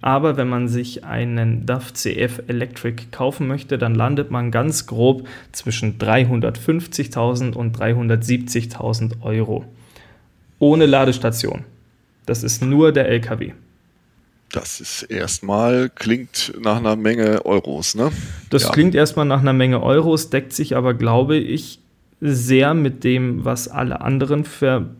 Aber 0.00 0.36
wenn 0.36 0.48
man 0.48 0.66
sich 0.66 1.04
einen 1.04 1.64
DAF 1.64 1.92
CF 1.92 2.42
Electric 2.48 3.04
kaufen 3.12 3.46
möchte, 3.46 3.78
dann 3.78 3.94
landet 3.94 4.32
man 4.32 4.50
ganz 4.50 4.86
grob 4.86 5.28
zwischen 5.52 5.98
350.000 5.98 7.54
und 7.54 7.78
370.000 7.78 9.22
Euro 9.22 9.64
ohne 10.62 10.86
Ladestation. 10.86 11.64
Das 12.24 12.44
ist 12.44 12.62
nur 12.62 12.92
der 12.92 13.08
LKW. 13.08 13.52
Das 14.52 14.80
ist 14.80 15.02
erstmal, 15.02 15.90
klingt 15.92 16.52
nach 16.60 16.76
einer 16.76 16.94
Menge 16.94 17.44
Euros, 17.44 17.96
ne? 17.96 18.12
Das 18.50 18.64
ja. 18.64 18.70
klingt 18.70 18.94
erstmal 18.94 19.26
nach 19.26 19.40
einer 19.40 19.54
Menge 19.54 19.82
Euros, 19.82 20.30
deckt 20.30 20.52
sich 20.52 20.76
aber, 20.76 20.94
glaube 20.94 21.36
ich, 21.36 21.80
sehr 22.20 22.74
mit 22.74 23.02
dem, 23.02 23.44
was 23.44 23.66
alle 23.66 24.02
anderen 24.02 24.44
für, 24.44 24.90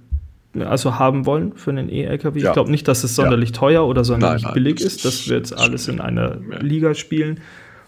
also 0.58 0.98
haben 0.98 1.26
wollen 1.26 1.52
für 1.54 1.70
einen 1.70 1.88
E-LKW. 1.88 2.40
Ja. 2.40 2.48
Ich 2.48 2.54
glaube 2.54 2.70
nicht, 2.72 2.88
dass 2.88 3.04
es 3.04 3.14
sonderlich 3.14 3.50
ja. 3.50 3.56
teuer 3.56 3.86
oder 3.86 4.04
sonderlich 4.04 4.42
nein, 4.42 4.54
nein, 4.54 4.64
billig 4.64 4.80
ist. 4.80 5.04
Das 5.04 5.28
wird 5.28 5.56
alles 5.56 5.86
in 5.86 6.00
einer 6.00 6.38
Liga 6.60 6.94
spielen. 6.94 7.38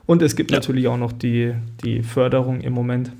Und 0.07 0.23
es 0.23 0.37
gibt 0.37 0.53
natürlich 0.53 0.87
auch 0.87 0.99
noch 0.99 1.13
die, 1.13 1.55
die 1.83 2.05
Förderung 2.05 2.61
im 2.61 2.73
Moment. 2.73 3.11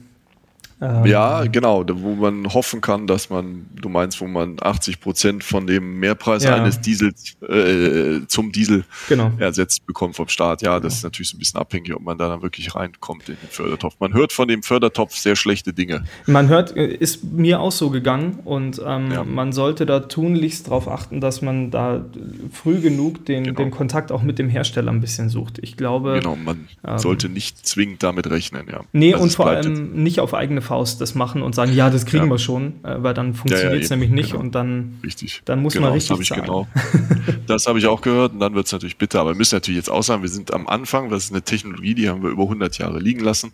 Ähm, 0.81 1.07
ja, 1.07 1.45
genau, 1.45 1.85
wo 1.89 2.15
man 2.15 2.53
hoffen 2.53 2.81
kann, 2.81 3.07
dass 3.07 3.31
man, 3.31 3.67
du 3.81 3.89
meinst, 3.89 4.21
wo 4.21 4.27
man 4.27 4.57
80 4.61 5.01
Prozent 5.01 5.45
von 5.45 5.67
dem 5.67 6.01
Mehrpreis 6.01 6.45
ja. 6.45 6.57
eines 6.57 6.81
Diesels 6.81 7.37
äh, 7.49 8.21
zum 8.27 8.53
Diesel 8.53 8.85
genau. 9.09 9.33
ersetzt 9.39 9.87
bekommt 9.87 10.17
vom 10.17 10.29
Staat. 10.29 10.63
Ja, 10.63 10.81
das 10.81 10.81
genau. 10.81 10.89
ist 10.89 11.03
natürlich 11.05 11.31
so 11.31 11.37
ein 11.37 11.39
bisschen 11.39 11.61
abhängig, 11.61 11.95
ob 11.95 12.03
man 12.03 12.19
da 12.19 12.29
dann 12.29 12.43
wirklich 12.43 12.75
reinkommt 12.75 13.29
in 13.29 13.37
den 13.41 13.49
Fördertopf. 13.49 13.95
Man 14.01 14.15
hört 14.15 14.33
von 14.33 14.49
dem 14.49 14.63
Fördertopf 14.63 15.15
sehr 15.15 15.37
schlechte 15.37 15.73
Dinge. 15.73 16.05
Man 16.27 16.49
hört, 16.49 16.77
äh, 16.77 16.87
ist 16.87 17.25
mir 17.25 17.61
auch 17.61 17.73
so 17.73 17.91
gegangen 17.91 18.41
und 18.45 18.81
ähm, 18.85 19.13
ja. 19.13 19.25
man 19.25 19.53
sollte 19.53 19.87
da 19.87 20.01
tunlichst 20.01 20.67
darauf 20.67 20.89
achten, 20.89 21.21
dass 21.21 21.41
man 21.41 21.71
da 21.71 22.05
früh 22.53 22.81
genug 22.81 23.25
den, 23.27 23.45
genau. 23.45 23.59
den 23.59 23.71
Kontakt 23.71 24.11
auch 24.11 24.23
mit 24.23 24.39
dem 24.39 24.49
Hersteller 24.49 24.91
ein 24.91 25.01
bisschen 25.01 25.29
sucht. 25.29 25.59
Ich 25.63 25.77
glaube. 25.77 26.19
Genau, 26.21 26.37
man 26.37 26.69
ähm, 26.87 26.99
sollte 26.99 27.29
nicht 27.29 27.67
zwingend 27.67 28.03
damit 28.03 28.29
rechnen, 28.29 28.67
ja. 28.71 28.81
Nee, 28.93 29.13
also 29.15 29.25
und 29.25 29.33
vor 29.33 29.47
allem 29.47 30.03
nicht 30.03 30.21
auf 30.21 30.35
eigene 30.35 30.61
Faust 30.75 31.01
das 31.01 31.15
machen 31.15 31.43
und 31.43 31.55
sagen, 31.55 31.73
ja, 31.73 31.89
das 31.89 32.05
kriegen 32.05 32.25
ja. 32.25 32.31
wir 32.31 32.39
schon, 32.39 32.85
äh, 32.85 33.01
weil 33.01 33.15
dann 33.15 33.35
funktioniert 33.35 33.85
es 33.85 33.91
ja, 33.91 33.95
ja, 33.95 34.01
nämlich 34.01 34.11
nicht 34.11 34.31
genau. 34.33 34.43
und 34.43 34.57
dann, 34.57 34.99
richtig. 35.05 35.41
dann 35.45 35.63
muss 35.63 35.75
genau, 35.75 35.87
man 35.87 35.95
richtig 35.95 36.19
das 36.19 36.27
zahlen. 36.27 36.43
Genau. 36.43 36.67
das 37.47 37.69
habe 37.69 37.79
ich 37.79 37.87
auch 37.87 38.01
gehört 38.01 38.33
und 38.33 38.41
dann 38.41 38.55
wird 38.57 38.67
es 38.67 38.73
natürlich 38.73 38.99
bitter. 38.99 39.21
Aber 39.21 39.31
wir 39.31 39.37
müssen 39.37 39.55
natürlich 39.55 39.79
jetzt 39.79 39.91
auch 39.91 40.03
sagen, 40.03 40.23
wir 40.23 40.29
sind 40.29 40.53
am 40.53 40.67
Anfang, 40.67 41.11
das 41.11 41.27
ist 41.27 41.31
eine 41.31 41.43
Technologie, 41.43 41.95
die 41.95 42.09
haben 42.09 42.25
wir 42.25 42.31
über 42.31 42.43
100 42.43 42.77
Jahre 42.79 42.99
liegen 42.99 43.21
lassen. 43.21 43.53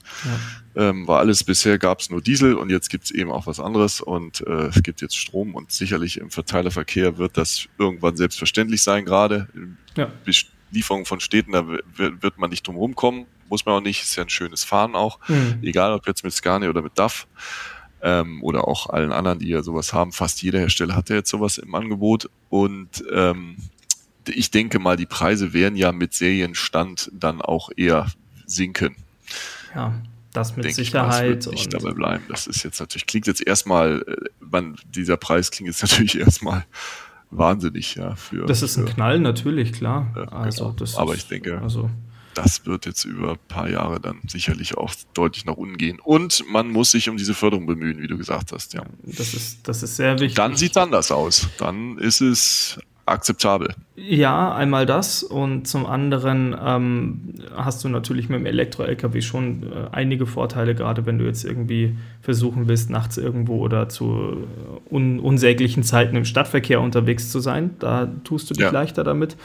Ähm, 0.76 1.06
war 1.06 1.18
alles 1.18 1.44
bisher, 1.44 1.78
gab 1.78 2.00
es 2.00 2.08
nur 2.08 2.22
Diesel 2.22 2.54
und 2.54 2.70
jetzt 2.70 2.88
gibt 2.88 3.04
es 3.04 3.10
eben 3.10 3.30
auch 3.30 3.46
was 3.46 3.60
anderes 3.60 4.00
und 4.00 4.40
äh, 4.46 4.68
es 4.68 4.82
gibt 4.82 5.02
jetzt 5.02 5.16
Strom 5.16 5.54
und 5.54 5.70
sicherlich 5.70 6.16
im 6.16 6.30
Verteilerverkehr 6.30 7.18
wird 7.18 7.36
das 7.36 7.68
irgendwann 7.78 8.16
selbstverständlich 8.16 8.82
sein, 8.82 9.04
gerade. 9.04 9.48
Ja. 9.94 10.10
Lieferung 10.70 11.06
von 11.06 11.20
Städten, 11.20 11.52
da 11.52 11.66
wird 11.66 12.38
man 12.38 12.50
nicht 12.50 12.66
drum 12.66 12.76
rumkommen 12.76 13.26
muss 13.50 13.66
man 13.66 13.74
auch 13.74 13.80
nicht, 13.80 14.02
ist 14.02 14.16
ja 14.16 14.22
ein 14.22 14.30
schönes 14.30 14.64
Fahren 14.64 14.94
auch, 14.94 15.18
mhm. 15.28 15.58
egal 15.62 15.92
ob 15.92 16.06
jetzt 16.06 16.24
mit 16.24 16.32
Scania 16.32 16.70
oder 16.70 16.82
mit 16.82 16.98
DAF 16.98 17.26
ähm, 18.00 18.42
oder 18.42 18.66
auch 18.66 18.88
allen 18.88 19.12
anderen, 19.12 19.40
die 19.40 19.48
ja 19.48 19.62
sowas 19.62 19.92
haben. 19.92 20.12
Fast 20.12 20.40
jeder 20.42 20.60
Hersteller 20.60 20.94
hat 20.94 21.10
ja 21.10 21.16
jetzt 21.16 21.30
sowas 21.30 21.58
im 21.58 21.74
Angebot 21.74 22.30
und 22.48 23.04
ähm, 23.12 23.56
ich 24.26 24.50
denke 24.50 24.78
mal, 24.78 24.96
die 24.96 25.06
Preise 25.06 25.52
werden 25.52 25.76
ja 25.76 25.92
mit 25.92 26.14
Serienstand 26.14 27.10
dann 27.12 27.42
auch 27.42 27.70
eher 27.76 28.06
sinken. 28.46 28.94
Ja, 29.74 30.00
das 30.32 30.54
mit 30.54 30.64
denke 30.64 30.76
Sicherheit. 30.76 31.40
Ich 31.40 31.46
mal, 31.46 31.52
nicht 31.52 31.74
dabei 31.74 31.92
bleiben. 31.92 32.24
Das 32.28 32.46
ist 32.46 32.62
jetzt 32.62 32.78
natürlich, 32.78 33.06
klingt 33.06 33.26
jetzt 33.26 33.44
erstmal, 33.44 34.04
äh, 34.06 34.28
man, 34.38 34.76
dieser 34.94 35.16
Preis 35.16 35.50
klingt 35.50 35.68
jetzt 35.68 35.82
natürlich 35.90 36.18
erstmal 36.18 36.64
wahnsinnig, 37.30 37.94
ja. 37.94 38.14
Für, 38.16 38.46
das 38.46 38.62
ist 38.62 38.76
ein 38.76 38.86
Knall, 38.86 39.20
natürlich, 39.20 39.72
klar. 39.72 40.12
Ja, 40.16 40.24
also, 40.24 40.64
genau. 40.64 40.76
das 40.76 40.96
Aber 40.96 41.14
ist, 41.14 41.22
ich 41.22 41.28
denke, 41.28 41.60
also 41.60 41.90
das 42.34 42.64
wird 42.64 42.86
jetzt 42.86 43.04
über 43.04 43.32
ein 43.32 43.38
paar 43.48 43.68
Jahre 43.68 44.00
dann 44.00 44.20
sicherlich 44.28 44.76
auch 44.76 44.92
deutlich 45.14 45.44
nach 45.44 45.56
unten 45.56 45.76
gehen. 45.76 45.98
Und 46.00 46.44
man 46.48 46.70
muss 46.70 46.92
sich 46.92 47.08
um 47.08 47.16
diese 47.16 47.34
Förderung 47.34 47.66
bemühen, 47.66 48.00
wie 48.00 48.06
du 48.06 48.16
gesagt 48.16 48.52
hast. 48.52 48.72
Ja. 48.72 48.84
Das 49.02 49.34
ist, 49.34 49.66
das 49.66 49.82
ist 49.82 49.96
sehr 49.96 50.14
wichtig. 50.14 50.36
Dann 50.36 50.56
sieht 50.56 50.70
es 50.70 50.76
anders 50.76 51.10
aus. 51.10 51.48
Dann 51.58 51.98
ist 51.98 52.20
es 52.20 52.78
akzeptabel. 53.10 53.74
Ja, 53.96 54.54
einmal 54.54 54.86
das 54.86 55.22
und 55.22 55.66
zum 55.66 55.86
anderen 55.86 56.56
ähm, 56.64 57.34
hast 57.54 57.84
du 57.84 57.88
natürlich 57.88 58.28
mit 58.28 58.40
dem 58.40 58.46
Elektro-LKW 58.46 59.20
schon 59.20 59.64
äh, 59.64 59.88
einige 59.92 60.26
Vorteile, 60.26 60.74
gerade 60.74 61.06
wenn 61.06 61.18
du 61.18 61.26
jetzt 61.26 61.44
irgendwie 61.44 61.96
versuchen 62.22 62.68
willst, 62.68 62.90
nachts 62.90 63.18
irgendwo 63.18 63.58
oder 63.58 63.88
zu 63.88 64.46
un 64.90 65.20
unsäglichen 65.20 65.82
Zeiten 65.82 66.16
im 66.16 66.24
Stadtverkehr 66.24 66.80
unterwegs 66.80 67.30
zu 67.30 67.40
sein. 67.40 67.70
Da 67.78 68.08
tust 68.24 68.50
du 68.50 68.54
dich 68.54 68.64
ja. 68.64 68.70
leichter 68.70 69.04
damit. 69.04 69.36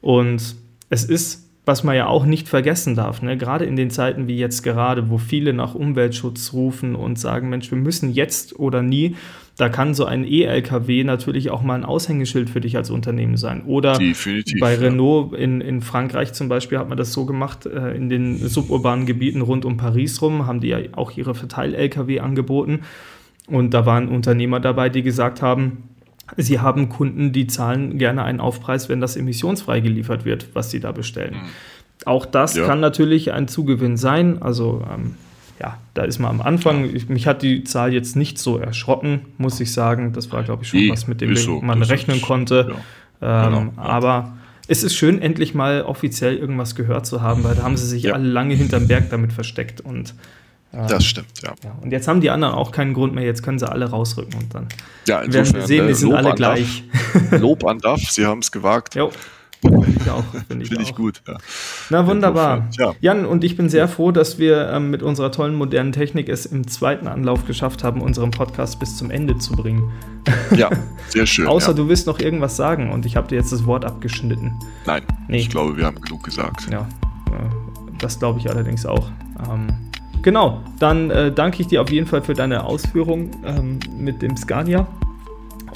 Und 0.00 0.56
es 0.88 1.04
ist 1.04 1.48
was 1.68 1.84
man 1.84 1.94
ja 1.94 2.06
auch 2.06 2.24
nicht 2.24 2.48
vergessen 2.48 2.94
darf, 2.96 3.20
ne? 3.20 3.36
gerade 3.36 3.66
in 3.66 3.76
den 3.76 3.90
Zeiten 3.90 4.26
wie 4.26 4.38
jetzt 4.38 4.62
gerade, 4.62 5.10
wo 5.10 5.18
viele 5.18 5.52
nach 5.52 5.74
Umweltschutz 5.74 6.54
rufen 6.54 6.96
und 6.96 7.18
sagen, 7.18 7.50
Mensch, 7.50 7.70
wir 7.70 7.76
müssen 7.76 8.10
jetzt 8.10 8.58
oder 8.58 8.80
nie, 8.80 9.16
da 9.58 9.68
kann 9.68 9.92
so 9.92 10.04
ein 10.04 10.24
E-LKW 10.24 11.02
natürlich 11.02 11.50
auch 11.50 11.62
mal 11.62 11.74
ein 11.74 11.84
Aushängeschild 11.84 12.48
für 12.48 12.60
dich 12.60 12.76
als 12.76 12.90
Unternehmen 12.90 13.36
sein. 13.36 13.64
Oder 13.66 13.98
Definitiv, 13.98 14.60
bei 14.60 14.76
Renault 14.76 15.32
ja. 15.32 15.38
in, 15.38 15.60
in 15.60 15.82
Frankreich 15.82 16.32
zum 16.32 16.48
Beispiel 16.48 16.78
hat 16.78 16.88
man 16.88 16.96
das 16.96 17.12
so 17.12 17.26
gemacht, 17.26 17.66
äh, 17.66 17.90
in 17.96 18.08
den 18.08 18.38
suburbanen 18.38 19.04
Gebieten 19.04 19.40
rund 19.40 19.64
um 19.64 19.76
Paris 19.76 20.22
rum, 20.22 20.46
haben 20.46 20.60
die 20.60 20.68
ja 20.68 20.78
auch 20.92 21.10
ihre 21.16 21.34
Verteil-LKW 21.34 22.20
angeboten. 22.20 22.82
Und 23.48 23.74
da 23.74 23.84
waren 23.84 24.08
Unternehmer 24.08 24.60
dabei, 24.60 24.90
die 24.90 25.02
gesagt 25.02 25.42
haben, 25.42 25.88
Sie 26.36 26.60
haben 26.60 26.90
Kunden, 26.90 27.32
die 27.32 27.46
zahlen 27.46 27.96
gerne 27.96 28.22
einen 28.22 28.38
Aufpreis, 28.38 28.90
wenn 28.90 29.00
das 29.00 29.16
emissionsfrei 29.16 29.80
geliefert 29.80 30.26
wird, 30.26 30.48
was 30.52 30.70
sie 30.70 30.78
da 30.78 30.92
bestellen. 30.92 31.34
Mhm. 31.34 31.48
Auch 32.04 32.26
das 32.26 32.54
ja. 32.54 32.66
kann 32.66 32.80
natürlich 32.80 33.32
ein 33.32 33.48
Zugewinn 33.48 33.96
sein. 33.96 34.42
Also 34.42 34.84
ähm, 34.92 35.14
ja, 35.60 35.78
da 35.94 36.04
ist 36.04 36.18
man 36.18 36.30
am 36.30 36.40
Anfang. 36.40 36.94
Ich, 36.94 37.08
mich 37.08 37.26
hat 37.26 37.42
die 37.42 37.64
Zahl 37.64 37.92
jetzt 37.92 38.16
nicht 38.16 38.38
so 38.38 38.58
erschrocken, 38.58 39.26
muss 39.38 39.58
ich 39.60 39.72
sagen. 39.72 40.12
Das 40.12 40.30
war, 40.32 40.42
glaube 40.42 40.62
ich, 40.62 40.68
schon 40.68 40.88
was, 40.90 41.08
mit 41.08 41.20
dem 41.20 41.34
so, 41.36 41.60
man 41.60 41.82
rechnen 41.82 42.18
ist, 42.18 42.22
konnte. 42.22 42.76
Ja. 43.20 43.46
Ähm, 43.46 43.72
genau, 43.72 43.72
aber 43.76 44.36
es 44.68 44.82
ist 44.82 44.94
schön, 44.94 45.20
endlich 45.20 45.54
mal 45.54 45.82
offiziell 45.82 46.36
irgendwas 46.36 46.74
gehört 46.74 47.06
zu 47.06 47.22
haben, 47.22 47.42
weil 47.42 47.56
da 47.56 47.62
haben 47.62 47.76
sie 47.76 47.86
sich 47.86 48.04
ja. 48.04 48.14
alle 48.14 48.28
lange 48.28 48.54
hinterm 48.54 48.86
Berg 48.86 49.10
damit 49.10 49.32
versteckt 49.32 49.80
und 49.80 50.14
das 50.70 51.06
stimmt, 51.06 51.40
ja. 51.42 51.54
Und 51.80 51.92
jetzt 51.92 52.08
haben 52.08 52.20
die 52.20 52.28
anderen 52.28 52.54
auch 52.54 52.72
keinen 52.72 52.92
Grund 52.92 53.14
mehr, 53.14 53.24
jetzt 53.24 53.42
können 53.42 53.58
sie 53.58 53.66
alle 53.68 53.86
rausrücken 53.86 54.34
und 54.34 54.54
dann 54.54 54.68
ja, 55.06 55.20
werden 55.32 55.54
wir 55.54 55.66
sehen, 55.66 55.88
die 55.88 55.94
sind 55.94 56.10
Lob 56.10 56.18
alle 56.18 56.34
gleich. 56.34 56.84
Lob 57.30 57.64
an 57.64 57.78
DAF, 57.78 58.02
sie 58.10 58.26
haben 58.26 58.40
es 58.40 58.52
gewagt. 58.52 58.94
Jo. 58.94 59.10
Finde 59.60 59.86
ich 59.88 60.10
auch. 60.10 60.24
Finde 60.48 60.64
ich, 60.64 60.70
Find 60.70 60.82
ich 60.82 60.94
gut, 60.94 61.22
ja. 61.26 61.36
Na 61.90 62.06
wunderbar. 62.06 62.68
Ja. 62.78 62.94
Jan, 63.00 63.26
und 63.26 63.44
ich 63.44 63.56
bin 63.56 63.68
sehr 63.68 63.88
froh, 63.88 64.12
dass 64.12 64.38
wir 64.38 64.70
ähm, 64.70 64.90
mit 64.90 65.02
unserer 65.02 65.32
tollen 65.32 65.54
modernen 65.54 65.92
Technik 65.92 66.28
es 66.28 66.46
im 66.46 66.66
zweiten 66.68 67.08
Anlauf 67.08 67.46
geschafft 67.46 67.82
haben, 67.82 68.00
unseren 68.00 68.30
Podcast 68.30 68.78
bis 68.78 68.96
zum 68.96 69.10
Ende 69.10 69.38
zu 69.38 69.52
bringen. 69.54 69.90
Ja, 70.56 70.70
sehr 71.08 71.26
schön. 71.26 71.46
Außer 71.46 71.68
ja. 71.68 71.74
du 71.74 71.88
willst 71.88 72.06
noch 72.06 72.20
irgendwas 72.20 72.56
sagen 72.56 72.92
und 72.92 73.04
ich 73.04 73.16
habe 73.16 73.28
dir 73.28 73.36
jetzt 73.36 73.52
das 73.52 73.66
Wort 73.66 73.84
abgeschnitten. 73.84 74.52
Nein, 74.86 75.02
nee. 75.28 75.38
ich 75.38 75.50
glaube, 75.50 75.76
wir 75.76 75.86
haben 75.86 76.00
genug 76.00 76.22
gesagt. 76.22 76.68
Ja, 76.70 76.82
äh, 77.26 77.98
das 77.98 78.18
glaube 78.18 78.38
ich 78.38 78.48
allerdings 78.48 78.86
auch. 78.86 79.10
Ähm, 79.50 79.66
genau, 80.22 80.62
dann 80.78 81.10
äh, 81.10 81.32
danke 81.32 81.62
ich 81.62 81.68
dir 81.68 81.82
auf 81.82 81.90
jeden 81.90 82.06
Fall 82.06 82.22
für 82.22 82.34
deine 82.34 82.64
Ausführung 82.64 83.30
ähm, 83.44 83.80
mit 83.96 84.22
dem 84.22 84.36
Scania 84.36 84.86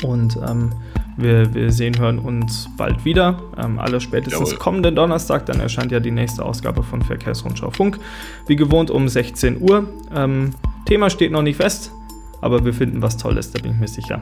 und 0.05 0.39
ähm, 0.49 0.71
wir, 1.17 1.55
wir, 1.55 1.73
sehen, 1.73 1.99
hören 1.99 2.19
uns 2.19 2.69
bald 2.77 3.05
wieder. 3.05 3.43
Ähm, 3.57 3.79
alle 3.79 4.01
spätestens 4.01 4.51
Jawohl. 4.51 4.59
kommenden 4.59 4.97
Donnerstag, 4.97 5.47
dann 5.47 5.61
erscheint 5.61 5.93
ja 5.93 6.01
die 6.01 6.11
nächste 6.11 6.45
Ausgabe 6.45 6.83
von 6.83 7.03
Verkehrsrundschau 7.03 7.71
Funk. 7.71 7.99
Wie 8.47 8.57
gewohnt 8.57 8.91
um 8.91 9.09
16 9.09 9.61
Uhr. 9.61 9.89
Ähm, 10.15 10.51
Thema 10.87 11.11
steht 11.11 11.33
noch 11.33 11.43
nicht 11.43 11.57
fest, 11.57 11.93
aber 12.41 12.65
wir 12.65 12.75
finden 12.75 13.03
was 13.03 13.17
Tolles, 13.17 13.51
da 13.53 13.61
bin 13.61 13.73
ich 13.73 13.79
mir 13.79 13.89
sicher. 13.89 14.21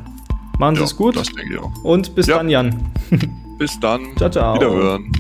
Machen 0.59 0.77
Sie 0.77 0.83
es 0.83 0.95
gut. 0.97 1.17
Das 1.17 1.29
denke 1.29 1.55
ich 1.55 1.59
auch. 1.59 1.73
Und 1.83 2.15
bis 2.15 2.27
ja. 2.27 2.37
dann, 2.37 2.51
Jan. 2.51 2.77
bis 3.59 3.81
dann. 3.81 4.17
Ciao, 4.17 4.31
ciao. 4.31 4.55
Wiederhören. 4.55 5.11